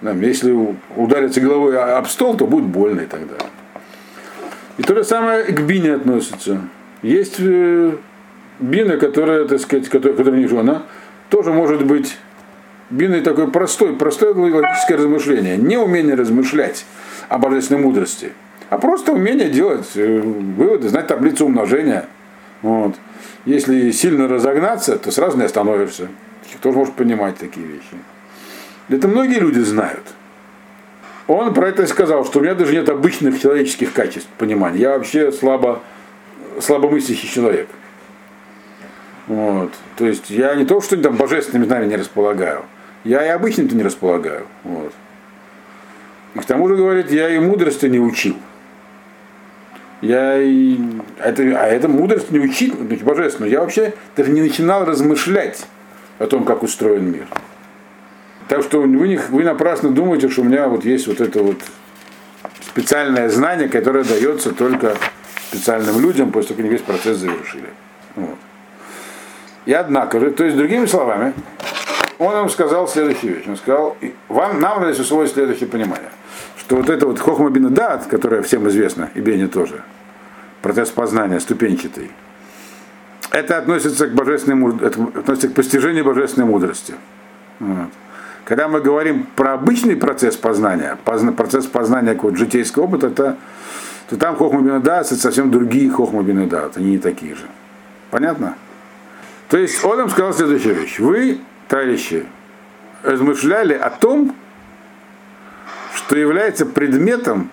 там, 0.00 0.20
если 0.20 0.52
удариться 0.96 1.40
головой 1.40 1.78
об 1.78 2.08
стол, 2.08 2.36
то 2.36 2.44
будет 2.44 2.64
больно 2.64 3.02
и 3.02 3.06
так 3.06 3.20
далее. 3.20 3.50
И 4.78 4.82
то 4.82 4.96
же 4.96 5.04
самое 5.04 5.44
к 5.44 5.60
бине 5.60 5.94
относится. 5.94 6.60
Есть 7.02 7.36
э, 7.38 7.98
бина, 8.58 8.96
которая, 8.96 9.46
так 9.46 9.60
сказать, 9.60 9.88
которая, 9.88 10.16
которая 10.16 10.40
не 10.40 10.48
жена, 10.48 10.82
тоже 11.28 11.52
может 11.52 11.84
быть 11.84 12.16
биной 12.90 13.20
такой 13.20 13.50
простой, 13.50 13.94
простое 13.94 14.34
логическое 14.34 14.96
размышление. 14.96 15.56
Не 15.56 15.76
умение 15.76 16.14
размышлять 16.14 16.84
о 17.28 17.38
божественной 17.38 17.82
мудрости, 17.82 18.32
а 18.70 18.78
просто 18.78 19.12
умение 19.12 19.48
делать 19.48 19.88
э, 19.94 20.20
выводы, 20.20 20.88
знать 20.88 21.06
таблицу 21.06 21.46
умножения. 21.46 22.06
Вот. 22.62 22.96
Если 23.44 23.90
сильно 23.90 24.28
разогнаться, 24.28 24.98
то 24.98 25.10
сразу 25.10 25.36
не 25.36 25.44
остановишься. 25.44 26.08
Кто 26.54 26.72
же 26.72 26.78
может 26.78 26.94
понимать 26.94 27.36
такие 27.36 27.66
вещи? 27.66 27.96
Это 28.88 29.08
многие 29.08 29.40
люди 29.40 29.60
знают. 29.60 30.02
Он 31.26 31.52
про 31.52 31.68
это 31.68 31.86
сказал, 31.86 32.24
что 32.24 32.38
у 32.38 32.42
меня 32.42 32.54
даже 32.54 32.72
нет 32.72 32.88
обычных 32.88 33.40
человеческих 33.40 33.92
качеств 33.92 34.28
понимания. 34.38 34.78
Я 34.78 34.90
вообще 34.96 35.32
слабо, 35.32 35.82
слабомыслящий 36.60 37.28
человек. 37.28 37.68
Вот. 39.26 39.72
То 39.96 40.06
есть 40.06 40.30
я 40.30 40.54
не 40.54 40.64
то, 40.64 40.80
что 40.80 40.96
там 40.96 41.16
божественными 41.16 41.66
знаниями 41.66 41.90
не 41.90 41.96
располагаю, 41.96 42.64
я 43.04 43.24
и 43.24 43.28
обычным-то 43.28 43.74
не 43.74 43.82
располагаю. 43.82 44.46
Вот. 44.64 44.92
И 46.34 46.38
к 46.38 46.44
тому 46.44 46.68
же, 46.68 46.76
говорит, 46.76 47.10
я 47.10 47.28
и 47.30 47.38
мудрости 47.38 47.86
не 47.86 47.98
учил. 47.98 48.36
Я 50.02 50.40
и... 50.40 50.78
Это, 51.18 51.42
а 51.58 51.66
это 51.66 51.88
мудрость 51.88 52.30
не 52.30 52.38
учил, 52.38 52.74
божественную. 53.02 53.50
Я 53.50 53.60
вообще 53.60 53.94
даже 54.16 54.30
не 54.30 54.42
начинал 54.42 54.84
размышлять 54.84 55.66
о 56.18 56.26
том, 56.26 56.44
как 56.44 56.62
устроен 56.62 57.10
мир. 57.10 57.26
Так 58.48 58.62
что 58.62 58.82
вы, 58.82 59.08
не, 59.08 59.16
вы 59.16 59.42
напрасно 59.42 59.90
думаете, 59.90 60.28
что 60.28 60.42
у 60.42 60.44
меня 60.44 60.68
вот 60.68 60.84
есть 60.84 61.06
вот 61.06 61.20
это 61.20 61.42
вот 61.42 61.56
специальное 62.60 63.28
знание, 63.28 63.68
которое 63.68 64.04
дается 64.04 64.52
только 64.52 64.96
специальным 65.50 66.00
людям, 66.00 66.30
после 66.30 66.54
того, 66.54 66.62
как 66.62 66.72
весь 66.72 66.82
процесс 66.82 67.16
завершили. 67.16 67.70
Вот. 68.14 68.36
И 69.66 69.72
однако 69.72 70.20
же, 70.20 70.30
то 70.30 70.44
есть 70.44 70.56
другими 70.56 70.86
словами, 70.86 71.34
он 72.18 72.44
им 72.44 72.48
сказал 72.48 72.88
следующую 72.88 73.36
вещь. 73.36 73.44
Он 73.48 73.56
сказал, 73.56 73.96
вам, 74.28 74.60
нам 74.60 74.80
надо 74.80 74.98
усвоить 75.00 75.32
следующее 75.32 75.68
понимание, 75.68 76.10
что 76.56 76.76
вот 76.76 76.88
это 76.88 77.06
вот 77.06 77.18
хохма 77.18 77.50
дат, 77.50 78.06
которая 78.06 78.42
всем 78.42 78.68
известна, 78.68 79.10
и 79.14 79.20
Бене 79.20 79.48
тоже, 79.48 79.82
процесс 80.62 80.90
познания 80.90 81.40
ступенчатый, 81.40 82.10
это 83.32 83.58
относится 83.58 84.06
к 84.06 84.14
божественной 84.14 84.86
это 84.86 85.02
относится 85.02 85.48
к 85.48 85.54
постижению 85.54 86.04
божественной 86.04 86.46
мудрости. 86.46 86.94
Вот. 87.58 87.88
Когда 88.44 88.68
мы 88.68 88.80
говорим 88.80 89.26
про 89.34 89.54
обычный 89.54 89.96
процесс 89.96 90.36
познания, 90.36 90.96
процесс 91.04 91.66
познания 91.66 92.14
какого-то 92.14 92.38
житейского 92.38 92.84
опыта, 92.84 93.08
это, 93.08 93.36
то 94.08 94.16
там 94.16 94.36
хохма 94.36 94.62
бинадат, 94.62 95.06
это 95.06 95.16
совсем 95.16 95.50
другие 95.50 95.90
хохма 95.90 96.22
бинадат, 96.22 96.76
они 96.76 96.92
не 96.92 96.98
такие 96.98 97.34
же. 97.34 97.46
Понятно? 98.12 98.54
То 99.48 99.58
есть 99.58 99.84
он 99.84 100.00
им 100.00 100.08
сказал 100.08 100.32
следующую 100.32 100.74
вещь. 100.74 100.98
Вы, 100.98 101.40
товарищи, 101.68 102.26
размышляли 103.02 103.74
о 103.74 103.90
том, 103.90 104.34
что 105.94 106.16
является 106.16 106.66
предметом, 106.66 107.50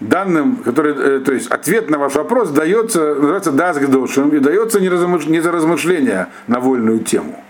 данным, 0.00 0.56
который, 0.56 0.94
э, 0.94 1.20
то 1.20 1.32
есть 1.32 1.48
ответ 1.50 1.90
на 1.90 1.98
ваш 1.98 2.14
вопрос 2.14 2.50
дается, 2.50 3.14
называется 3.14 3.52
дасгдошем, 3.52 4.30
и 4.30 4.38
дается 4.38 4.80
не, 4.80 4.88
размыш, 4.88 5.26
не 5.26 5.40
за 5.40 5.52
размышления 5.52 6.28
на 6.46 6.60
вольную 6.60 7.00
тему. 7.00 7.42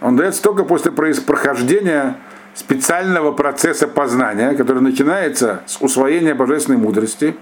Он 0.00 0.16
дается 0.16 0.42
только 0.42 0.64
после 0.64 0.92
прохождения 0.92 2.16
специального 2.54 3.32
процесса 3.32 3.88
познания, 3.88 4.54
который 4.54 4.82
начинается 4.82 5.62
с 5.66 5.80
усвоения 5.80 6.34
божественной 6.34 6.78
мудрости, 6.78 7.36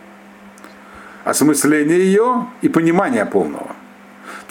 осмысления 1.25 1.97
ее 1.97 2.47
и 2.63 2.69
понимания 2.69 3.27
полного. 3.27 3.75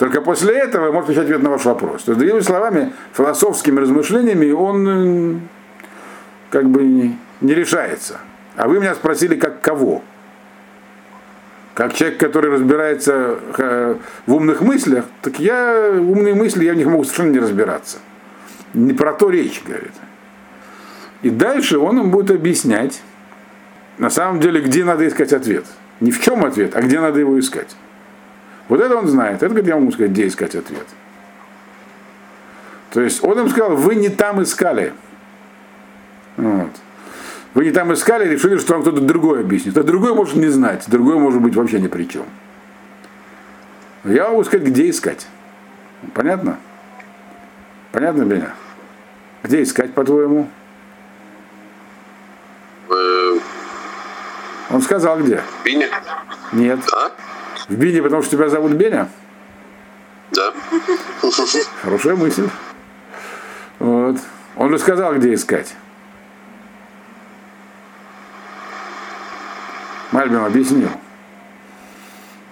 Только 0.00 0.22
после 0.22 0.54
этого 0.54 0.90
может 0.92 1.08
получить 1.08 1.24
ответ 1.24 1.42
на 1.42 1.50
ваш 1.50 1.66
вопрос. 1.66 2.04
То 2.04 2.12
есть, 2.12 2.18
другими 2.18 2.40
словами, 2.40 2.94
философскими 3.12 3.80
размышлениями 3.80 4.50
он 4.50 4.88
э, 4.88 5.38
как 6.48 6.70
бы 6.70 7.12
не 7.42 7.54
решается. 7.54 8.18
А 8.56 8.66
вы 8.66 8.80
меня 8.80 8.94
спросили, 8.94 9.34
как 9.34 9.60
кого? 9.60 10.02
Как 11.74 11.92
человек, 11.92 12.18
который 12.18 12.50
разбирается 12.50 13.40
э, 13.58 13.96
в 14.26 14.34
умных 14.34 14.62
мыслях, 14.62 15.04
так 15.20 15.38
я 15.38 15.90
умные 15.92 16.34
мысли, 16.34 16.64
я 16.64 16.72
в 16.72 16.76
них 16.76 16.86
могу 16.86 17.04
совершенно 17.04 17.32
не 17.32 17.38
разбираться. 17.38 17.98
Не 18.72 18.94
про 18.94 19.12
то 19.12 19.28
речь, 19.28 19.62
говорит. 19.66 19.92
И 21.20 21.28
дальше 21.28 21.76
он 21.76 21.98
им 21.98 22.10
будет 22.10 22.30
объяснять, 22.30 23.02
на 23.98 24.08
самом 24.08 24.40
деле, 24.40 24.62
где 24.62 24.82
надо 24.82 25.06
искать 25.06 25.34
ответ. 25.34 25.66
Не 26.00 26.10
в 26.10 26.22
чем 26.22 26.42
ответ, 26.46 26.74
а 26.74 26.80
где 26.80 27.00
надо 27.00 27.20
его 27.20 27.38
искать. 27.38 27.76
Вот 28.70 28.80
это 28.80 28.96
он 28.96 29.08
знает. 29.08 29.38
Это, 29.38 29.48
говорит, 29.48 29.66
я 29.66 29.76
могу 29.76 29.90
сказать, 29.90 30.12
где 30.12 30.28
искать 30.28 30.54
ответ. 30.54 30.86
То 32.90 33.00
есть 33.00 33.22
он 33.24 33.40
им 33.40 33.48
сказал, 33.50 33.74
вы 33.74 33.96
не 33.96 34.08
там 34.08 34.40
искали. 34.44 34.94
Вот. 36.36 36.70
Вы 37.54 37.64
не 37.64 37.72
там 37.72 37.92
искали, 37.92 38.28
решили, 38.28 38.58
что 38.58 38.74
вам 38.74 38.82
кто-то 38.82 39.00
другой 39.00 39.40
объяснит. 39.40 39.76
А 39.76 39.82
другой 39.82 40.14
может 40.14 40.36
не 40.36 40.46
знать, 40.46 40.84
другой 40.86 41.18
может 41.18 41.42
быть 41.42 41.56
вообще 41.56 41.80
ни 41.80 41.88
при 41.88 42.04
чем. 42.04 42.22
Я 44.04 44.28
могу 44.28 44.44
сказать, 44.44 44.64
где 44.64 44.88
искать. 44.88 45.26
Понятно? 46.14 46.56
Понятно 47.90 48.22
меня? 48.22 48.54
Где 49.42 49.64
искать, 49.64 49.94
по-твоему? 49.94 50.48
Он 54.70 54.80
сказал 54.80 55.18
где? 55.18 55.42
Бине. 55.64 55.88
Нет. 56.52 56.78
А? 56.92 57.10
В 57.70 57.76
Бине, 57.76 58.02
потому 58.02 58.22
что 58.22 58.32
тебя 58.32 58.48
зовут 58.48 58.72
Беня? 58.72 59.08
Да. 60.32 60.52
Хорошая 61.82 62.16
мысль. 62.16 62.48
Вот. 63.78 64.16
Он 64.56 64.70
же 64.70 64.78
сказал, 64.80 65.14
где 65.14 65.32
искать. 65.34 65.72
Мальбим 70.10 70.44
объяснил. 70.44 70.88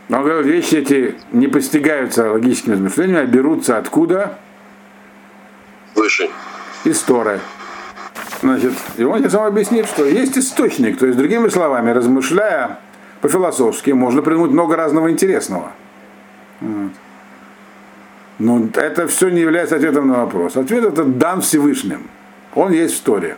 Он 0.08 0.22
говорит, 0.22 0.46
вещи 0.46 0.76
эти 0.76 1.16
не 1.32 1.48
постигаются 1.48 2.30
логическими 2.30 2.74
размышлениями, 2.74 3.24
а 3.24 3.26
берутся 3.26 3.76
откуда? 3.76 4.38
Выше. 5.96 6.30
Из 6.84 7.00
Торы. 7.00 7.40
Значит, 8.40 8.72
и 8.96 9.02
он 9.02 9.18
сейчас 9.18 9.34
вам 9.34 9.46
объяснит, 9.46 9.86
что 9.86 10.04
есть 10.04 10.38
источник, 10.38 10.96
то 10.96 11.06
есть, 11.06 11.18
другими 11.18 11.48
словами, 11.48 11.90
размышляя 11.90 12.78
по-философски, 13.20 13.90
можно 13.90 14.22
придумать 14.22 14.50
много 14.50 14.76
разного 14.76 15.10
интересного. 15.10 15.72
Но 18.38 18.68
это 18.74 19.08
все 19.08 19.30
не 19.30 19.40
является 19.40 19.76
ответом 19.76 20.08
на 20.08 20.18
вопрос. 20.24 20.56
Ответ 20.56 20.84
это 20.84 21.04
дан 21.04 21.40
Всевышним. 21.40 22.02
Он 22.54 22.72
есть 22.72 22.98
в 22.98 23.02
Торе. 23.02 23.36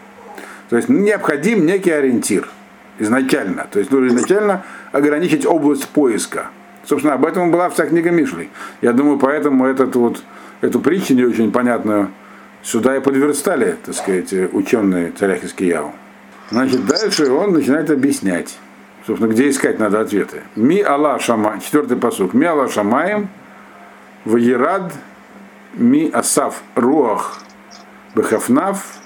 То 0.68 0.76
есть 0.76 0.88
необходим 0.88 1.66
некий 1.66 1.90
ориентир 1.90 2.48
изначально. 2.98 3.66
То 3.70 3.78
есть 3.78 3.90
нужно 3.90 4.08
изначально 4.08 4.64
ограничить 4.92 5.46
область 5.46 5.88
поиска. 5.88 6.50
Собственно, 6.84 7.14
об 7.14 7.24
этом 7.24 7.50
была 7.50 7.70
вся 7.70 7.86
книга 7.86 8.10
Мишли. 8.10 8.50
Я 8.82 8.92
думаю, 8.92 9.18
поэтому 9.18 9.66
этот 9.66 9.96
вот, 9.96 10.22
эту 10.60 10.80
притчу 10.80 11.14
не 11.14 11.24
очень 11.24 11.50
понятную 11.50 12.10
сюда 12.62 12.96
и 12.96 13.00
подверстали, 13.00 13.76
так 13.84 13.94
сказать, 13.94 14.32
ученые 14.52 15.12
царя 15.18 15.36
Хискияу. 15.36 15.92
Значит, 16.50 16.86
дальше 16.86 17.30
он 17.30 17.52
начинает 17.52 17.90
объяснять. 17.90 18.58
Собственно, 19.06 19.30
где 19.30 19.48
искать 19.48 19.78
надо 19.78 20.00
ответы. 20.00 20.42
Ми 20.56 20.80
Алла 20.80 21.18
Шама, 21.18 21.58
четвертый 21.60 21.96
посук. 21.96 22.34
Ми 22.34 22.46
Алла 22.46 22.68
Шамаем, 22.68 23.28
Ваерад, 24.24 24.92
Ми 25.74 26.10
Асав 26.12 26.62
Руах, 26.76 27.40
Бехафнав, 28.14 29.00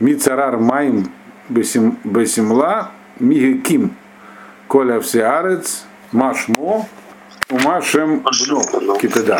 Ми 0.00 0.14
Царар 0.14 0.58
Маим 0.58 1.08
Бесимла, 1.48 2.90
Ми 3.18 3.34
Геким, 3.34 3.90
Коля 4.68 4.98
Всеарец, 4.98 5.84
Машмо, 6.12 6.86
Умашем 7.50 8.20
Бно, 8.20 8.96
Китада. 8.96 9.38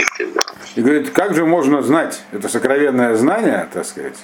И 0.75 0.83
говорит, 0.83 1.11
как 1.11 1.35
же 1.35 1.45
можно 1.45 1.83
знать, 1.83 2.23
это 2.33 2.49
сокровенное 2.49 3.15
знание, 3.17 3.69
так 3.73 3.85
сказать, 3.85 4.19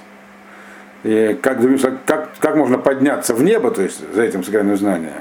и 1.04 1.38
как, 1.40 1.58
как, 2.04 2.30
как 2.38 2.56
можно 2.56 2.78
подняться 2.78 3.34
в 3.34 3.42
небо, 3.42 3.70
то 3.70 3.82
есть 3.82 4.00
за 4.12 4.22
этим 4.22 4.42
сокровенным 4.42 4.76
знанием, 4.76 5.12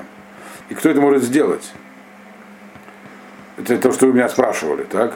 и 0.69 0.73
кто 0.73 0.89
это 0.89 1.01
может 1.01 1.23
сделать? 1.23 1.71
Это 3.57 3.77
то, 3.77 3.91
что 3.91 4.07
вы 4.07 4.13
меня 4.13 4.29
спрашивали, 4.29 4.83
так? 4.83 5.15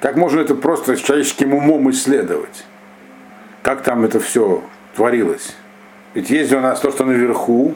Как 0.00 0.16
можно 0.16 0.40
это 0.40 0.54
просто 0.54 0.96
с 0.96 1.00
человеческим 1.00 1.54
умом 1.54 1.90
исследовать? 1.90 2.64
Как 3.62 3.82
там 3.82 4.04
это 4.04 4.20
все 4.20 4.62
творилось? 4.94 5.54
Ведь 6.14 6.28
есть 6.30 6.52
у 6.52 6.60
нас 6.60 6.80
то, 6.80 6.90
что 6.90 7.04
наверху, 7.04 7.74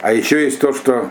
а 0.00 0.12
еще 0.12 0.44
есть 0.44 0.58
то, 0.58 0.72
что 0.72 1.10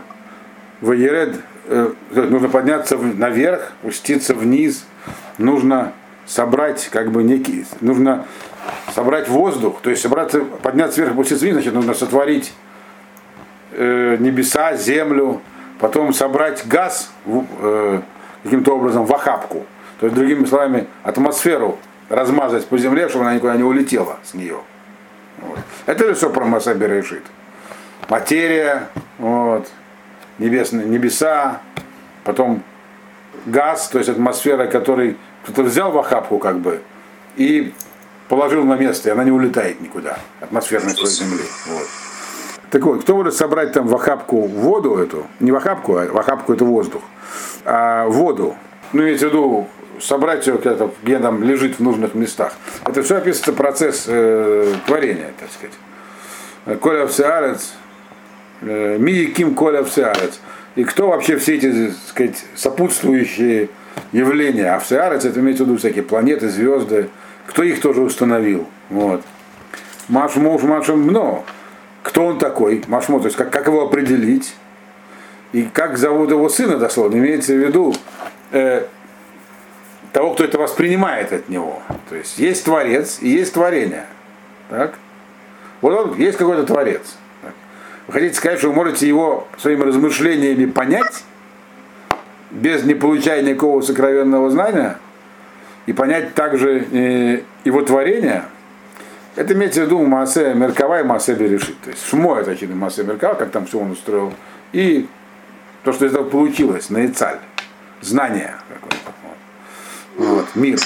в 0.81 0.91
Еред 0.91 1.39
э, 1.67 1.91
нужно 2.11 2.49
подняться 2.49 2.97
наверх, 2.97 3.71
спуститься 3.81 4.33
вниз, 4.33 4.85
нужно 5.37 5.93
собрать 6.25 6.89
как 6.91 7.11
бы 7.11 7.23
некий, 7.23 7.65
нужно 7.81 8.25
собрать 8.93 9.29
воздух, 9.29 9.79
то 9.81 9.89
есть 9.89 10.01
собраться, 10.01 10.41
подняться 10.41 10.99
вверх, 10.99 11.13
опуститься 11.13 11.45
вниз, 11.45 11.55
значит, 11.55 11.73
нужно 11.73 11.93
сотворить 11.93 12.53
э, 13.75 14.17
небеса, 14.19 14.75
землю, 14.75 15.41
потом 15.79 16.13
собрать 16.13 16.65
газ, 16.67 17.11
э, 17.25 18.01
каким-то 18.43 18.75
образом 18.75 19.05
в 19.05 19.13
охапку. 19.13 19.65
То 19.99 20.07
есть, 20.07 20.15
другими 20.15 20.45
словами, 20.45 20.87
атмосферу 21.03 21.77
размазать 22.09 22.65
по 22.67 22.77
земле, 22.77 23.09
чтобы 23.09 23.25
она 23.25 23.35
никуда 23.35 23.55
не 23.55 23.63
улетела 23.63 24.17
с 24.23 24.33
нее. 24.33 24.57
Вот. 25.39 25.59
Это 25.85 26.07
же 26.07 26.13
все 26.13 26.29
про 26.29 26.45
Масаби 26.45 26.85
решит. 26.85 27.23
Материя, 28.09 28.89
вот, 29.17 29.67
небесные, 30.37 30.85
небеса, 30.85 31.61
потом 32.23 32.63
газ, 33.45 33.89
то 33.89 33.97
есть 33.97 34.09
атмосфера, 34.09 34.67
который 34.67 35.17
кто-то 35.43 35.63
взял 35.63 35.91
в 35.91 35.97
охапку 35.97 36.37
как 36.39 36.59
бы 36.59 36.81
и 37.35 37.73
положил 38.29 38.63
на 38.63 38.75
место, 38.75 39.09
и 39.09 39.11
она 39.11 39.23
не 39.23 39.31
улетает 39.31 39.81
никуда, 39.81 40.17
атмосферный 40.41 40.91
слой 40.91 41.09
земли. 41.09 41.43
Вот. 41.67 41.87
Так 42.75 42.83
вот, 42.83 43.03
кто 43.03 43.15
может 43.15 43.33
собрать 43.33 43.71
там 43.71 43.87
в 43.87 43.95
охапку 43.95 44.41
воду 44.47 44.97
эту, 44.97 45.27
не 45.39 45.49
в 45.53 45.55
охапку, 45.55 45.95
а 45.95 46.07
в 46.07 46.17
охапку 46.17 46.51
это 46.51 46.65
воздух, 46.65 47.03
а 47.63 48.05
воду, 48.05 48.53
ну, 48.91 49.03
имеется 49.03 49.27
в 49.27 49.29
виду, 49.29 49.69
собрать 50.01 50.45
ее 50.45 50.57
где-то, 50.57 50.91
где 51.01 51.19
там 51.19 51.41
лежит 51.41 51.79
в 51.79 51.79
нужных 51.79 52.15
местах. 52.15 52.51
Это 52.85 53.01
все 53.01 53.15
описывается 53.15 53.53
процесс 53.53 54.03
э, 54.07 54.73
творения, 54.87 55.31
так 55.39 55.47
сказать. 55.53 56.81
Коля 56.81 57.07
всеарец, 57.07 57.75
э, 58.59 58.97
ми 58.97 59.27
ким 59.27 59.55
коля 59.55 59.81
всеарец. 59.85 60.41
И 60.75 60.83
кто 60.83 61.07
вообще 61.07 61.37
все 61.37 61.55
эти, 61.55 61.71
так 61.71 62.09
сказать, 62.09 62.45
сопутствующие 62.55 63.69
явления, 64.11 64.75
а 64.75 64.79
всеарец, 64.79 65.23
это 65.23 65.39
имеется 65.39 65.63
в 65.63 65.67
виду 65.67 65.77
всякие 65.77 66.03
планеты, 66.03 66.49
звезды, 66.49 67.07
кто 67.47 67.63
их 67.63 67.79
тоже 67.79 68.01
установил. 68.01 68.67
Вот. 68.89 69.21
Машмуш 70.09 70.63
Машмно. 70.63 71.45
Кто 72.05 72.23
он 72.23 72.37
такой? 72.37 72.83
Машмо, 72.87 73.19
то 73.19 73.25
есть 73.25 73.35
как, 73.35 73.49
как 73.49 73.65
его 73.65 73.83
определить? 73.83 74.55
И 75.53 75.63
как 75.63 75.97
зовут 75.97 76.29
его 76.29 76.47
сына 76.49 76.77
дословно, 76.77 77.17
имеется 77.17 77.53
в 77.53 77.57
виду 77.57 77.95
э, 78.51 78.85
того, 80.13 80.35
кто 80.35 80.43
это 80.43 80.59
воспринимает 80.59 81.33
от 81.33 81.49
него. 81.49 81.81
То 82.07 82.15
есть 82.15 82.37
есть 82.37 82.63
Творец 82.63 83.17
и 83.21 83.29
есть 83.29 83.55
творение. 83.55 84.05
Так? 84.69 84.99
Вот 85.81 85.93
он, 85.93 86.17
есть 86.19 86.37
какой-то 86.37 86.63
Творец. 86.63 87.17
Так? 87.41 87.53
Вы 88.05 88.13
хотите 88.13 88.35
сказать, 88.35 88.59
что 88.59 88.67
вы 88.67 88.75
можете 88.75 89.07
его 89.07 89.47
своими 89.57 89.81
размышлениями 89.81 90.65
понять, 90.67 91.23
без 92.51 92.83
не 92.83 92.93
получая 92.93 93.41
никакого 93.41 93.81
сокровенного 93.81 94.51
знания, 94.51 94.99
и 95.87 95.93
понять 95.93 96.35
также 96.35 96.85
э, 96.91 97.41
его 97.63 97.81
творение, 97.81 98.43
это 99.35 99.53
имеется 99.53 99.81
в 99.81 99.85
виду 99.85 100.01
Маасе 100.01 100.53
Меркава 100.53 101.01
и 101.01 101.03
Маасе 101.03 101.33
Берешит. 101.33 101.79
То 101.81 101.89
есть 101.89 102.07
Шмо 102.07 102.37
это 102.37 102.55
хиды 102.55 102.75
Маасе 102.75 103.03
Меркава, 103.03 103.35
как 103.35 103.51
там 103.51 103.65
все 103.65 103.79
он 103.79 103.91
устроил, 103.91 104.33
и 104.71 105.07
то, 105.83 105.93
что 105.93 106.05
из 106.05 106.13
этого 106.13 106.27
получилось, 106.27 106.89
наицаль, 106.89 107.39
знание 108.01 108.55
какое-то 108.69 109.05
вот, 110.17 110.47
мир. 110.55 110.79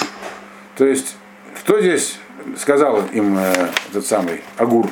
То 0.76 0.84
есть, 0.86 1.16
кто 1.60 1.80
здесь 1.80 2.18
сказал 2.56 3.02
им 3.12 3.38
э, 3.38 3.68
этот 3.90 4.06
самый 4.06 4.42
Агур? 4.56 4.88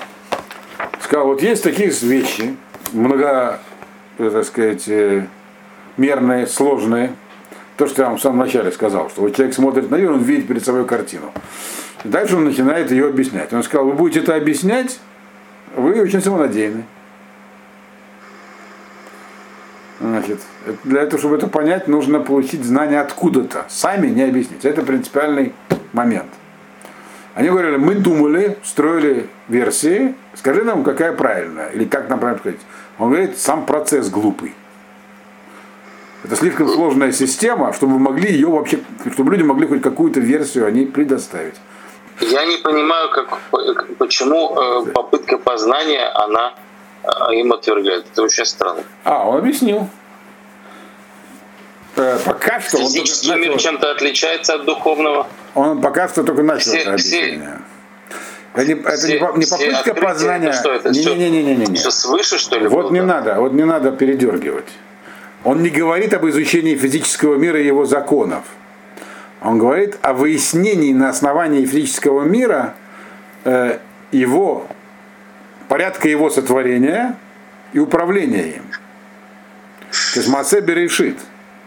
Сказал, 1.01 1.27
вот 1.27 1.43
есть 1.43 1.63
такие 1.65 1.91
вещи, 1.91 2.57
много, 2.93 3.61
э, 4.19 4.31
так 4.31 4.45
сказать, 4.45 4.89
э, 4.89 5.27
мерные, 5.97 6.47
сложные. 6.47 7.13
То, 7.79 7.87
что 7.87 8.03
я 8.03 8.09
вам 8.09 8.19
в 8.19 8.21
самом 8.21 8.39
начале 8.39 8.73
сказал, 8.73 9.09
что 9.09 9.23
вот 9.23 9.37
человек 9.37 9.55
смотрит 9.55 9.89
на 9.89 9.97
мир, 9.97 10.11
он 10.11 10.23
видит 10.23 10.49
перед 10.49 10.65
собой 10.65 10.85
картину. 10.85 11.33
И 12.03 12.09
дальше 12.09 12.35
он 12.35 12.45
начинает 12.45 12.91
ее 12.91 13.07
объяснять. 13.07 13.53
Он 13.53 13.63
сказал, 13.63 13.87
вы 13.87 13.93
будете 13.93 14.19
это 14.19 14.35
объяснять, 14.35 14.99
вы 15.77 16.03
очень 16.03 16.21
самонадеянны. 16.21 16.85
Значит, 20.01 20.41
для 20.83 21.03
этого, 21.03 21.21
чтобы 21.21 21.37
это 21.37 21.47
понять, 21.47 21.87
нужно 21.87 22.19
получить 22.19 22.65
знания 22.65 23.01
откуда-то. 23.01 23.67
Сами 23.69 24.09
не 24.09 24.23
объяснить. 24.23 24.65
Это 24.65 24.83
принципиальный 24.83 25.53
момент. 25.93 26.31
Они 27.37 27.49
говорили, 27.49 27.77
мы 27.77 27.95
думали, 27.95 28.59
строили 28.65 29.29
версии, 29.47 30.17
скажи 30.35 30.65
нам, 30.65 30.83
какая 30.83 31.13
правильная, 31.13 31.69
или 31.69 31.85
как 31.85 32.09
нам 32.09 32.19
правильно 32.19 32.41
сказать. 32.41 32.61
Он 32.99 33.11
говорит, 33.11 33.39
сам 33.39 33.67
процесс 33.67 34.11
глупый. 34.11 34.53
Это 36.25 36.37
слишком 36.37 36.69
сложная 36.69 37.13
система, 37.13 37.73
чтобы 37.73 37.99
могли 37.99 38.33
ее 38.33 38.49
вообще, 38.49 38.81
чтобы 39.13 39.33
люди 39.33 39.43
могли 39.43 39.67
хоть 39.67 39.83
какую-то 39.83 40.21
версию 40.21 40.67
они 40.67 40.85
предоставить. 40.85 41.55
Я 42.21 42.45
не 42.45 42.57
понимаю, 42.57 43.11
как, 43.11 43.39
почему 43.99 44.57
э, 44.59 44.91
попытка 44.93 45.39
познания, 45.39 46.05
она 46.09 46.55
а 47.09 47.33
им 47.33 47.53
отвергают. 47.53 48.07
Это 48.13 48.23
очень 48.23 48.45
странно. 48.45 48.83
А, 49.05 49.29
он 49.29 49.39
объяснил. 49.39 49.89
Э, 51.97 52.19
пока 52.25 52.61
что 52.61 52.79
Физический 52.79 53.33
он 53.33 53.41
мир 53.41 53.57
чем-то 53.59 53.91
отличается 53.91 54.55
от 54.55 54.65
духовного. 54.65 55.27
Он 55.55 55.81
пока 55.81 56.09
что 56.09 56.23
только 56.23 56.43
начал 56.43 56.71
все, 56.71 56.79
это 56.81 56.91
объяснение. 56.93 57.61
Это 58.55 58.67
не, 58.67 58.81
это 58.81 58.97
все, 58.97 59.19
не, 59.19 59.47
попытка 59.47 59.95
познания. 59.95 60.49
Это 60.49 60.59
что 60.59 60.73
это? 60.73 60.91
Не, 60.91 61.05
не, 61.05 61.31
не, 61.31 61.43
не, 61.43 61.57
не, 61.57 61.67
не. 61.67 61.77
Все 61.77 61.91
свыше, 61.91 62.39
что 62.39 62.59
ли? 62.59 62.67
Вот 62.69 62.91
не 62.91 63.01
надо, 63.01 63.37
вот 63.37 63.53
не 63.53 63.65
надо 63.65 63.91
передергивать. 63.91 64.69
Он 65.49 65.63
не 65.63 65.71
говорит 65.71 66.13
об 66.13 66.27
изучении 66.29 66.75
физического 66.77 67.37
мира 67.37 67.59
и 67.59 67.65
его 67.65 67.87
законов. 67.87 68.45
Он 69.41 69.59
говорит 69.59 69.97
о 70.03 70.13
выяснении 70.13 70.93
на 70.93 71.09
основании 71.09 71.65
физического 71.65 72.23
мира 72.23 72.75
э, 73.45 73.79
его 74.13 74.67
порядка 75.67 76.07
его 76.07 76.29
сотворения 76.29 77.17
и 77.73 77.79
управления 77.79 78.57
им. 78.57 78.63
То 80.13 80.21
есть 80.21 80.29
Маасе 80.29 80.61
Берешит 80.61 81.17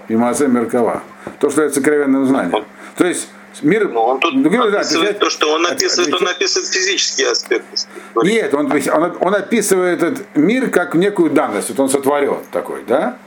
и 0.09 0.15
Маасе 0.15 0.45
Меркава. 0.45 1.01
То, 1.39 1.49
что 1.49 1.63
это 1.63 1.73
сокровенным 1.73 2.27
знанием. 2.27 2.63
То 2.95 3.07
есть 3.07 3.29
мир... 3.63 3.89
Но 3.89 4.05
он 4.05 4.19
тут 4.19 4.35
ну, 4.35 4.63
описывает 4.63 5.13
да, 5.13 5.25
то, 5.25 5.31
что 5.31 5.55
он 5.55 5.65
описывает, 5.65 6.13
он 6.13 6.27
описывает 6.27 6.69
физические 6.69 7.31
аспекты. 7.31 7.77
Нет, 8.21 8.53
он, 8.53 8.71
он, 8.71 9.17
он 9.19 9.33
описывает 9.33 10.03
этот 10.03 10.27
мир 10.35 10.69
как 10.69 10.93
некую 10.93 11.31
данность. 11.31 11.69
Вот 11.69 11.79
он 11.79 11.89
сотворен 11.89 12.37
такой, 12.51 12.83
да? 12.87 13.17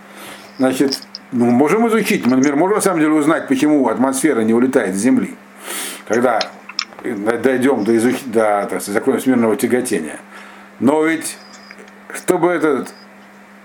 Значит, 0.58 1.02
ну, 1.32 1.46
можем 1.46 1.88
изучить, 1.88 2.26
мы, 2.26 2.36
например, 2.36 2.56
можем 2.56 2.76
на 2.76 2.80
самом 2.80 3.00
деле 3.00 3.12
узнать, 3.12 3.48
почему 3.48 3.88
атмосфера 3.88 4.42
не 4.42 4.54
улетает 4.54 4.94
с 4.94 4.98
Земли, 4.98 5.34
когда 6.06 6.40
дойдем 7.02 7.84
до, 7.84 7.96
изуч... 7.96 8.22
до 8.26 8.66
так, 8.70 8.80
закона 8.82 9.18
смирного 9.18 9.56
тяготения. 9.56 10.20
Но 10.80 11.02
ведь, 11.04 11.36
чтобы 12.14 12.50
этот, 12.50 12.94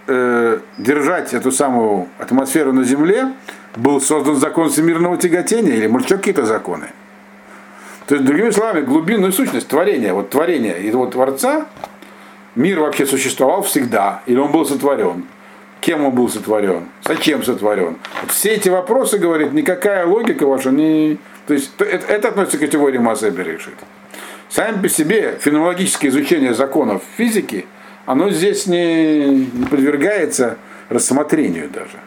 э, 0.08 0.60
держать 0.78 1.34
эту 1.34 1.52
самую 1.52 2.08
атмосферу 2.18 2.74
на 2.74 2.84
Земле, 2.84 3.34
был 3.76 4.02
создан 4.02 4.36
закон 4.36 4.70
всемирного 4.70 5.18
тяготения, 5.18 5.76
или 5.76 5.88
может 5.88 6.10
какие-то 6.10 6.46
законы. 6.46 6.88
То 8.08 8.16
есть, 8.16 8.26
другими 8.26 8.50
словами, 8.50 8.82
глубинную 8.82 9.32
сущность 9.32 9.68
творения, 9.68 10.14
вот 10.14 10.32
творение 10.32 10.82
и 10.82 10.90
вот 10.92 11.12
Творца, 11.12 11.68
мир 12.56 12.80
вообще 12.80 13.06
существовал 13.06 13.62
всегда, 13.62 14.24
или 14.26 14.40
он 14.40 14.52
был 14.52 14.66
сотворен. 14.66 15.26
Кем 15.82 16.06
он 16.06 16.12
был 16.12 16.30
сотворен? 16.30 16.86
Зачем 17.06 17.44
сотворен? 17.44 17.98
Все 18.28 18.52
эти 18.52 18.70
вопросы, 18.70 19.18
говорит, 19.18 19.54
никакая 19.54 20.06
логика 20.06 20.46
ваша 20.46 20.72
не... 20.72 21.18
То 21.48 21.54
есть 21.54 21.72
это, 21.80 22.06
это 22.08 22.28
относится 22.30 22.58
к 22.58 22.62
категории 22.62 22.98
Мазеби 22.98 23.42
решит. 23.42 23.76
Сами 24.50 24.82
по 24.82 24.90
себе 24.90 25.38
феноменологическое 25.40 26.12
изучение 26.12 26.54
законов 26.54 27.02
физики, 27.18 27.66
оно 28.06 28.30
здесь 28.30 28.66
не, 28.68 29.26
не 29.26 29.66
подвергается 29.66 30.58
рассмотрению 30.90 31.70
даже. 31.70 32.00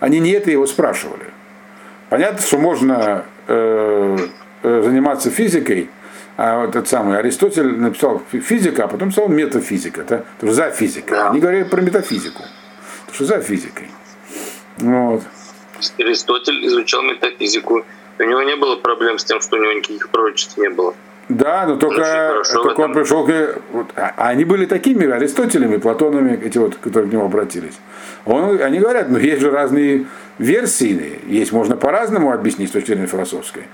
Они 0.00 0.18
не 0.18 0.32
это 0.32 0.50
его 0.50 0.66
спрашивали. 0.66 1.26
Понятно, 2.10 2.42
что 2.42 2.58
можно 2.58 3.24
э, 3.46 4.18
э, 4.64 4.82
заниматься 4.84 5.30
физикой, 5.30 5.88
а 6.36 6.60
вот 6.60 6.70
этот 6.70 6.88
самый 6.88 7.18
Аристотель 7.18 7.78
написал 7.78 8.20
физика, 8.30 8.84
а 8.84 8.88
потом 8.88 9.08
написал 9.08 9.28
метафизика, 9.28 10.02
да? 10.02 10.24
то 10.40 10.50
за 10.50 10.70
физикой. 10.70 11.22
Они 11.28 11.40
говорили 11.40 11.62
про 11.62 11.80
метафизику, 11.80 12.42
что 13.12 13.24
за 13.24 13.40
физикой. 13.40 13.88
Вот. 14.78 15.22
Аристотель 15.98 16.66
изучал 16.66 17.02
метафизику. 17.02 17.84
У 18.18 18.22
него 18.22 18.42
не 18.42 18.56
было 18.56 18.76
проблем 18.76 19.18
с 19.18 19.24
тем, 19.24 19.40
что 19.40 19.56
у 19.56 19.60
него 19.60 19.72
никаких 19.72 20.08
пророчеств 20.10 20.56
не 20.58 20.68
было. 20.68 20.94
Да, 21.28 21.66
но 21.66 21.76
только, 21.76 22.42
только 22.52 22.80
он 22.80 22.92
пришел 22.92 23.24
к... 23.24 23.58
Вот, 23.70 23.86
а, 23.96 24.12
а 24.16 24.28
они 24.28 24.44
были 24.44 24.66
такими 24.66 25.08
Аристотелями, 25.08 25.76
Платонами, 25.76 26.38
эти 26.44 26.58
вот, 26.58 26.76
которые 26.76 27.08
к 27.08 27.12
нему 27.12 27.24
обратились. 27.26 27.74
Он, 28.26 28.60
они 28.60 28.78
говорят, 28.80 29.08
ну 29.08 29.18
есть 29.18 29.40
же 29.40 29.50
разные 29.50 30.06
версии, 30.38 31.20
есть 31.26 31.52
можно 31.52 31.76
по-разному 31.76 32.32
объяснить 32.32 32.70
с 32.70 32.72
точки 32.72 32.88
зрения 32.88 33.06
философской. 33.06 33.64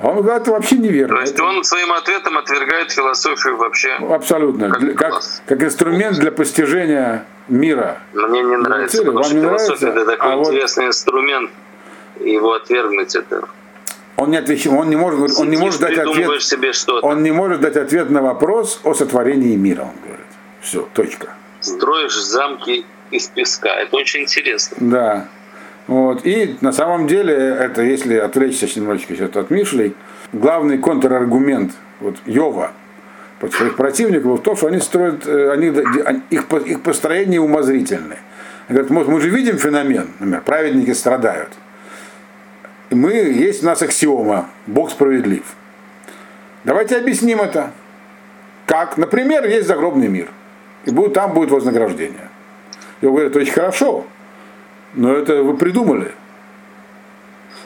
А 0.00 0.08
он 0.08 0.22
говорит, 0.22 0.42
это 0.42 0.50
вообще 0.50 0.76
неверно. 0.76 1.16
То 1.16 1.20
есть 1.22 1.34
это... 1.34 1.44
он 1.44 1.64
своим 1.64 1.92
ответом 1.92 2.36
отвергает 2.36 2.90
философию 2.90 3.56
вообще? 3.56 3.92
Абсолютно. 3.94 4.70
Как, 4.70 4.94
как, 4.96 5.22
как 5.46 5.62
инструмент 5.62 6.18
для 6.18 6.32
постижения 6.32 7.24
мира. 7.48 8.00
Мне 8.12 8.42
не 8.42 8.56
нравится, 8.56 8.98
цели. 8.98 9.06
потому 9.06 9.24
что 9.24 9.34
философия 9.34 9.86
нравится? 9.86 10.12
это 10.12 10.16
такой 10.16 10.32
а 10.32 10.38
интересный 10.38 10.84
вот... 10.84 10.88
инструмент, 10.88 11.50
его 12.20 12.52
отвергнуть 12.54 13.14
это 13.14 13.48
он 14.18 14.30
не 14.32 14.36
отвечает, 14.36 14.76
он 14.76 14.90
не 14.90 14.96
может, 14.96 15.38
он 15.38 15.48
не 15.48 15.56
может 15.56 15.80
дать 15.80 15.96
ответ. 15.96 16.42
Себе 16.42 16.72
он 17.02 17.22
не 17.22 17.30
может 17.30 17.60
дать 17.60 17.76
ответ 17.76 18.10
на 18.10 18.20
вопрос 18.20 18.80
о 18.82 18.92
сотворении 18.92 19.54
мира, 19.54 19.82
он 19.82 19.94
говорит. 20.04 20.26
Все, 20.60 20.88
точка. 20.92 21.34
Строишь 21.60 22.20
замки 22.20 22.84
из 23.12 23.28
песка. 23.28 23.68
Это 23.68 23.94
очень 23.96 24.22
интересно. 24.22 24.76
Да. 24.80 25.28
Вот. 25.86 26.26
И 26.26 26.56
на 26.60 26.72
самом 26.72 27.06
деле, 27.06 27.32
это 27.32 27.82
если 27.82 28.16
отвлечься 28.16 28.66
немножечко 28.74 29.14
сейчас 29.14 29.36
от 29.36 29.50
Мишлей, 29.50 29.94
главный 30.32 30.78
контраргумент 30.78 31.74
вот, 32.00 32.16
Йова 32.26 32.72
своих 33.46 33.76
противников 33.76 34.40
в 34.40 34.42
том, 34.42 34.56
что 34.56 34.66
они 34.66 34.80
строят, 34.80 35.26
э, 35.26 35.50
они, 35.52 35.68
их, 36.30 36.44
их 36.66 36.82
построение 36.82 37.40
умозрительное. 37.40 38.18
Говорят, 38.68 38.90
мы, 38.90 39.04
мы 39.04 39.20
же 39.20 39.30
видим 39.30 39.58
феномен, 39.58 40.08
например, 40.18 40.42
праведники 40.42 40.92
страдают. 40.92 41.50
И 42.90 42.94
мы, 42.94 43.12
есть 43.12 43.62
у 43.62 43.66
нас 43.66 43.80
аксиома, 43.82 44.48
Бог 44.66 44.90
справедлив. 44.90 45.44
Давайте 46.64 46.96
объясним 46.96 47.40
это. 47.40 47.72
Как? 48.66 48.98
Например, 48.98 49.46
есть 49.46 49.66
загробный 49.66 50.08
мир. 50.08 50.28
И 50.84 50.90
будет, 50.90 51.14
там 51.14 51.32
будет 51.32 51.50
вознаграждение. 51.50 52.28
И 53.00 53.06
он 53.06 53.14
говорит, 53.14 53.36
очень 53.36 53.52
хорошо, 53.52 54.06
но 54.94 55.14
это 55.14 55.42
вы 55.42 55.56
придумали. 55.56 56.12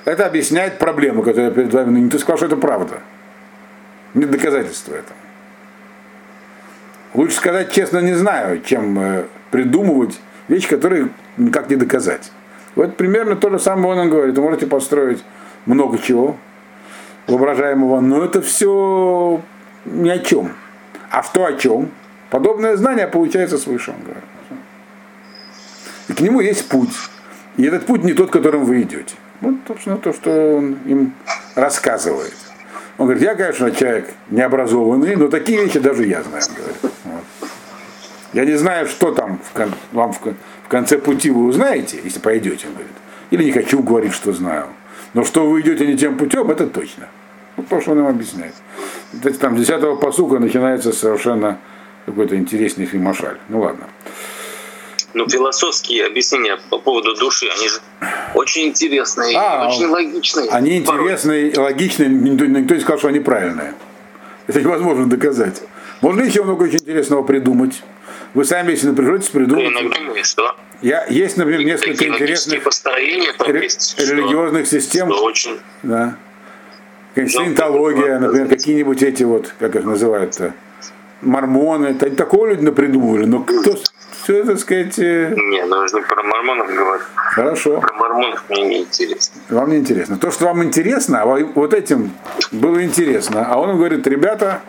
Это 0.05 0.27
объясняет 0.27 0.79
проблему, 0.79 1.23
которую 1.23 1.51
я 1.51 1.55
перед 1.55 1.73
вами. 1.73 2.01
Но 2.01 2.11
ты 2.11 2.19
сказал, 2.19 2.37
что 2.37 2.47
это 2.47 2.57
правда. 2.57 3.01
Нет 4.15 4.31
доказательства 4.31 4.95
этого. 4.95 5.17
Лучше 7.15 7.37
сказать 7.37 7.73
честно, 7.73 7.99
не 7.99 8.15
знаю, 8.15 8.63
чем 8.63 8.99
э, 8.99 9.25
придумывать 9.51 10.19
вещи, 10.49 10.69
которые 10.69 11.11
никак 11.37 11.69
не 11.69 11.77
доказать. 11.77 12.33
Вот 12.75 12.97
примерно 12.97 13.37
то 13.37 13.51
же 13.51 13.59
самое 13.59 14.01
он 14.01 14.09
говорит. 14.09 14.37
Вы 14.37 14.43
можете 14.43 14.67
построить 14.67 15.23
много 15.67 15.99
чего 15.99 16.37
воображаемого, 17.27 18.01
но 18.01 18.25
это 18.25 18.41
все 18.41 19.41
ни 19.85 20.09
о 20.09 20.19
чем. 20.19 20.53
А 21.11 21.23
что 21.23 21.45
о 21.45 21.53
чем? 21.53 21.91
Подобное 22.31 22.77
знание 22.77 23.07
получается 23.07 23.59
свыше, 23.59 23.91
он 23.91 24.03
говорит. 24.03 24.25
И 26.09 26.15
к 26.15 26.21
нему 26.21 26.41
есть 26.41 26.69
путь. 26.69 26.95
И 27.59 27.65
этот 27.65 27.85
путь 27.85 28.03
не 28.05 28.15
тот, 28.15 28.31
которым 28.31 28.65
вы 28.65 28.83
идете. 28.83 29.15
Вот, 29.43 29.57
собственно, 29.69 29.99
то, 29.99 30.13
что 30.13 30.57
он 30.57 30.79
им 30.87 31.13
рассказывает. 31.55 32.35
Он 32.97 33.07
говорит, 33.07 33.23
я, 33.23 33.35
конечно, 33.35 33.71
человек 33.71 34.11
необразованный, 34.31 35.17
но 35.17 35.29
такие 35.29 35.63
вещи 35.63 35.79
даже 35.79 36.07
я 36.07 36.23
знаю. 36.23 36.43
Говорит. 36.57 36.95
Я 38.33 38.45
не 38.45 38.55
знаю, 38.57 38.87
что 38.87 39.13
там 39.13 39.39
в 39.45 39.53
кон- 39.53 39.75
вам 39.93 40.13
в, 40.13 40.21
в 40.21 40.69
конце 40.69 40.99
пути 40.99 41.31
вы 41.31 41.45
узнаете, 41.45 42.01
если 42.03 42.19
пойдете, 42.19 42.67
он 42.69 42.75
говорит. 42.75 42.93
Или 43.31 43.45
не 43.45 43.53
хочу 43.53 43.83
говорить, 43.83 44.15
что 44.15 44.33
знаю. 44.33 44.67
Но 45.15 45.25
что 45.25 45.47
вы 45.47 45.61
идете 45.61 45.87
не 45.87 45.97
тем 45.97 46.17
путем, 46.17 46.51
это 46.51 46.67
точно. 46.67 47.09
Вот 47.57 47.69
то, 47.69 47.81
что 47.81 47.93
он 47.93 47.99
им 48.01 48.07
объясняет. 48.07 48.55
Это, 49.23 49.39
там 49.39 49.57
10 49.57 50.01
посука 50.01 50.39
начинается 50.39 50.93
совершенно 50.93 51.59
какой-то 52.07 52.37
интересный 52.37 52.87
фильмашаль. 52.87 53.37
Ну 53.49 53.61
ладно. 53.61 53.87
Ну, 55.15 55.29
философские 55.29 56.07
объяснения 56.07 56.59
по 56.71 56.79
поводу 56.79 57.15
души, 57.15 57.47
они 57.55 57.69
же 57.69 57.81
очень 58.35 58.69
интересные, 58.69 59.37
а, 59.37 59.69
очень 59.69 59.87
логичные. 59.89 60.49
Они 60.49 60.79
интересные 60.79 61.51
и 61.51 61.59
логичные, 61.59 62.09
никто, 62.09 62.47
никто 62.47 62.75
не 62.75 62.81
сказал, 62.81 62.99
что 62.99 63.09
они 63.09 63.21
правильные. 63.21 63.75
Это 64.47 64.61
невозможно 64.61 65.07
доказать. 65.07 65.63
Можно 66.01 66.23
еще 66.23 66.43
много 66.43 66.63
очень 66.63 66.79
интересного 66.79 67.23
придумать. 67.23 67.83
Вы 68.35 68.45
сами, 68.45 68.71
если 68.71 68.89
напряжетесь, 68.89 69.29
придумайте. 69.29 69.71
Иногда 69.71 70.25
что? 70.25 70.57
Я, 70.81 71.05
есть, 71.07 71.37
например, 71.37 71.65
несколько 71.65 72.07
интересных 72.07 72.65
ре- 73.47 73.69
религиозных 73.69 74.67
что, 74.67 74.81
систем. 74.81 75.13
Что 75.13 75.25
очень... 75.25 75.61
Да. 75.83 76.17
Саентология, 77.15 78.19
например, 78.19 78.49
какие-нибудь 78.49 79.03
эти 79.03 79.23
вот, 79.23 79.53
как 79.59 79.77
их 79.77 79.85
называют-то, 79.85 80.55
мормоны. 81.21 81.95
Такого 81.95 82.47
люди 82.47 82.63
напридумывали. 82.63 83.27
Но 83.27 83.41
кто, 83.41 83.77
все 84.23 84.39
это, 84.39 84.57
сказать... 84.57 84.99
Э, 84.99 85.35
не, 85.37 85.63
нужно 85.65 86.01
про 86.01 86.23
мормонов 86.23 86.75
говорить. 86.75 87.07
Хорошо. 87.15 87.81
Про 87.81 87.93
мормонов 87.95 88.45
мне 88.49 88.65
не 88.65 88.81
интересно. 88.81 89.41
Вам 89.51 89.71
не 89.71 89.77
интересно. 89.77 90.17
То, 90.17 90.31
что 90.31 90.47
вам 90.47 90.65
интересно, 90.65 91.23
а 91.23 91.27
вот 91.27 91.75
этим 91.75 92.13
было 92.51 92.83
интересно. 92.83 93.47
А 93.49 93.59
он 93.61 93.77
говорит, 93.77 94.07
ребята, 94.07 94.63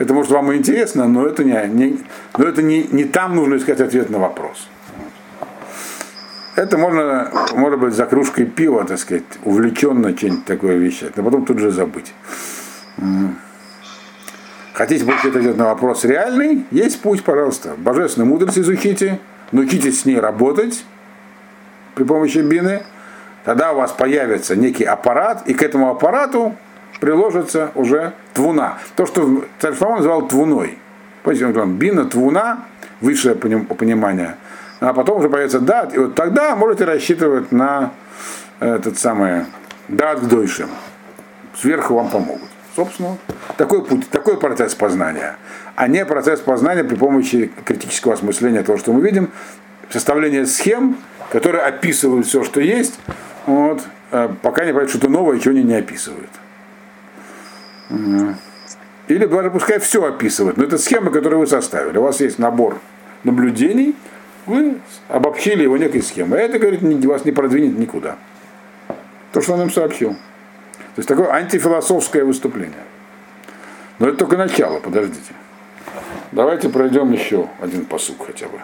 это 0.00 0.14
может 0.14 0.30
вам 0.30 0.50
и 0.50 0.56
интересно, 0.56 1.06
но 1.06 1.26
это 1.26 1.44
не, 1.44 1.68
не, 1.68 1.98
но 2.38 2.46
это 2.46 2.62
не, 2.62 2.84
не 2.84 3.04
там 3.04 3.36
нужно 3.36 3.56
искать 3.56 3.82
ответ 3.82 4.08
на 4.08 4.18
вопрос. 4.18 4.66
Это 6.56 6.78
можно, 6.78 7.30
может 7.52 7.78
быть, 7.78 7.92
за 7.92 8.06
кружкой 8.06 8.46
пива, 8.46 8.86
так 8.86 8.98
сказать, 8.98 9.24
увлеченно 9.44 10.16
что-нибудь 10.16 10.46
такое 10.46 10.76
вещать, 10.76 11.18
но 11.18 11.22
потом 11.22 11.44
тут 11.44 11.58
же 11.58 11.70
забыть. 11.70 12.14
Хотите 14.72 15.04
получить 15.04 15.36
ответ 15.36 15.58
на 15.58 15.66
вопрос 15.66 16.04
реальный? 16.04 16.64
Есть 16.70 17.02
путь, 17.02 17.22
пожалуйста. 17.22 17.74
Божественную 17.76 18.30
мудрость 18.30 18.58
изучите, 18.58 19.20
научитесь 19.52 20.00
с 20.00 20.04
ней 20.06 20.18
работать 20.18 20.82
при 21.94 22.04
помощи 22.04 22.38
бины. 22.38 22.84
Тогда 23.44 23.72
у 23.72 23.76
вас 23.76 23.92
появится 23.92 24.56
некий 24.56 24.84
аппарат, 24.84 25.42
и 25.46 25.52
к 25.52 25.62
этому 25.62 25.90
аппарату 25.90 26.56
приложится 27.00 27.72
уже 27.74 28.12
твуна. 28.34 28.78
То, 28.94 29.06
что 29.06 29.44
царь 29.58 29.74
Шломо 29.74 29.96
называл 29.96 30.28
твуной. 30.28 30.78
Помните, 31.22 31.46
он 31.46 31.76
бина, 31.76 32.04
твуна, 32.04 32.64
высшее 33.00 33.34
понимание. 33.34 34.36
А 34.80 34.94
потом 34.94 35.18
уже 35.18 35.28
появится 35.28 35.60
дат, 35.60 35.94
и 35.94 35.98
вот 35.98 36.14
тогда 36.14 36.56
можете 36.56 36.84
рассчитывать 36.84 37.52
на 37.52 37.92
этот 38.60 38.98
самый 38.98 39.44
дат 39.88 40.20
к 40.20 40.24
дойшим. 40.24 40.70
Сверху 41.54 41.94
вам 41.94 42.08
помогут. 42.08 42.48
Собственно, 42.76 43.18
такой 43.56 43.84
путь, 43.84 44.08
такой 44.08 44.38
процесс 44.38 44.74
познания, 44.74 45.36
а 45.74 45.88
не 45.88 46.06
процесс 46.06 46.40
познания 46.40 46.84
при 46.84 46.94
помощи 46.94 47.50
критического 47.64 48.14
осмысления 48.14 48.62
того, 48.62 48.78
что 48.78 48.92
мы 48.92 49.02
видим, 49.02 49.30
составление 49.90 50.46
схем, 50.46 50.96
которые 51.30 51.64
описывают 51.64 52.26
все, 52.26 52.44
что 52.44 52.60
есть, 52.60 52.98
вот, 53.46 53.82
э, 54.12 54.28
пока 54.40 54.64
не 54.64 54.72
понятно 54.72 54.88
что-то 54.88 55.08
новое, 55.08 55.40
чего 55.40 55.52
они 55.52 55.64
не 55.64 55.74
описывают. 55.74 56.30
Или 59.08 59.26
даже 59.26 59.50
пускай 59.50 59.80
все 59.80 60.04
описывают, 60.04 60.56
но 60.56 60.64
это 60.64 60.78
схема, 60.78 61.10
которую 61.10 61.40
вы 61.40 61.46
составили. 61.46 61.98
У 61.98 62.02
вас 62.02 62.20
есть 62.20 62.38
набор 62.38 62.78
наблюдений, 63.24 63.96
вы 64.46 64.78
обобщили 65.08 65.64
его 65.64 65.76
некой 65.76 66.02
схемой. 66.02 66.40
А 66.40 66.42
это, 66.42 66.58
говорит, 66.58 66.82
вас 67.04 67.24
не 67.24 67.32
продвинет 67.32 67.76
никуда. 67.78 68.16
То, 69.32 69.40
что 69.40 69.54
он 69.54 69.62
им 69.62 69.70
сообщил. 69.70 70.10
То 70.94 70.98
есть 70.98 71.08
такое 71.08 71.28
антифилософское 71.30 72.24
выступление. 72.24 72.84
Но 73.98 74.08
это 74.08 74.18
только 74.18 74.36
начало, 74.36 74.80
подождите. 74.80 75.32
Давайте 76.32 76.68
пройдем 76.68 77.12
еще 77.12 77.48
один 77.60 77.84
посук 77.84 78.26
хотя 78.26 78.46
бы. 78.46 78.60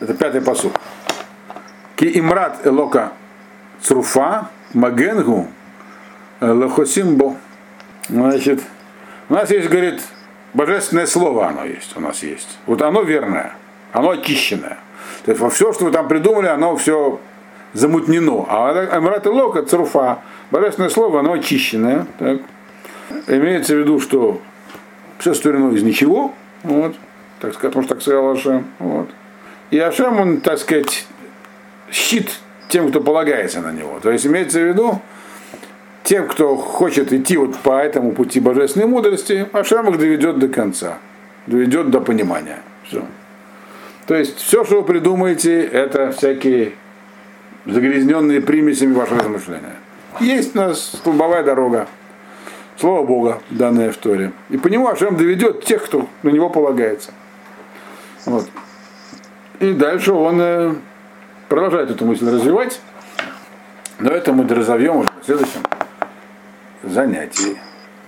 Это 0.00 0.14
пятый 0.14 0.40
посук. 0.40 0.72
Ки 1.96 2.18
имрат 2.18 2.66
элока 2.66 3.12
цруфа 3.80 4.48
магенгу 4.72 5.48
лохосимбо. 6.40 7.36
Значит, 8.12 8.60
у 9.30 9.32
нас 9.32 9.50
есть, 9.50 9.70
говорит, 9.70 10.02
божественное 10.52 11.06
слово 11.06 11.48
оно 11.48 11.64
есть, 11.64 11.96
у 11.96 12.00
нас 12.00 12.22
есть. 12.22 12.58
Вот 12.66 12.82
оно 12.82 13.00
верное, 13.02 13.54
оно 13.90 14.10
очищенное. 14.10 14.76
То 15.24 15.30
есть 15.30 15.40
во 15.40 15.48
все, 15.48 15.72
что 15.72 15.86
вы 15.86 15.92
там 15.92 16.08
придумали, 16.08 16.48
оно 16.48 16.76
все 16.76 17.18
замутнено. 17.72 18.44
А 18.50 18.96
Амрат 18.96 19.24
и 19.24 19.30
Лока, 19.30 19.62
Цруфа, 19.62 20.18
божественное 20.50 20.90
слово, 20.90 21.20
оно 21.20 21.32
очищенное. 21.32 22.06
Так. 22.18 22.40
Имеется 23.28 23.76
в 23.76 23.78
виду, 23.78 23.98
что 23.98 24.42
все 25.18 25.32
створено 25.32 25.72
из 25.74 25.82
ничего, 25.82 26.34
вот, 26.64 26.94
так 27.40 27.54
сказать, 27.54 27.72
потому 27.72 27.84
что 27.84 27.94
так 27.94 28.02
сказал 28.02 28.30
Ашем. 28.30 28.66
Вот. 28.78 29.08
И 29.70 29.78
Ашем, 29.78 30.20
он, 30.20 30.42
так 30.42 30.58
сказать, 30.58 31.06
щит 31.90 32.38
тем, 32.68 32.90
кто 32.90 33.00
полагается 33.00 33.62
на 33.62 33.72
него. 33.72 34.00
То 34.00 34.10
есть 34.10 34.26
имеется 34.26 34.60
в 34.60 34.64
виду, 34.64 35.00
тем, 36.12 36.28
кто 36.28 36.56
хочет 36.56 37.10
идти 37.10 37.38
вот 37.38 37.56
по 37.56 37.80
этому 37.80 38.12
пути 38.12 38.38
божественной 38.38 38.86
мудрости, 38.86 39.48
Ашем 39.54 39.88
их 39.88 39.96
доведет 39.96 40.38
до 40.38 40.46
конца, 40.46 40.98
доведет 41.46 41.88
до 41.88 42.02
понимания. 42.02 42.58
Все. 42.86 43.02
То 44.06 44.14
есть 44.16 44.36
все, 44.36 44.62
что 44.62 44.82
вы 44.82 44.82
придумаете, 44.82 45.62
это 45.62 46.12
всякие 46.12 46.72
загрязненные 47.64 48.42
примесями 48.42 48.92
вашего 48.92 49.20
размышления. 49.20 49.76
Есть 50.20 50.54
у 50.54 50.58
нас 50.58 50.84
столбовая 50.84 51.42
дорога, 51.44 51.88
Слово 52.76 53.06
Бога, 53.06 53.40
данное 53.48 53.90
в 53.90 53.96
Торе. 53.96 54.32
И 54.50 54.58
по 54.58 54.68
нему 54.68 54.88
Ашем 54.88 55.16
доведет 55.16 55.64
тех, 55.64 55.82
кто 55.82 56.10
на 56.22 56.28
него 56.28 56.50
полагается. 56.50 57.12
Вот. 58.26 58.46
И 59.60 59.72
дальше 59.72 60.12
он 60.12 60.38
э, 60.42 60.74
продолжает 61.48 61.90
эту 61.90 62.04
мысль 62.04 62.28
развивать. 62.28 62.82
Но 63.98 64.10
это 64.10 64.34
мы 64.34 64.46
разовьем 64.46 64.96
уже 64.98 65.08
в 65.22 65.24
следующем 65.24 65.62
занятии. 66.82 67.71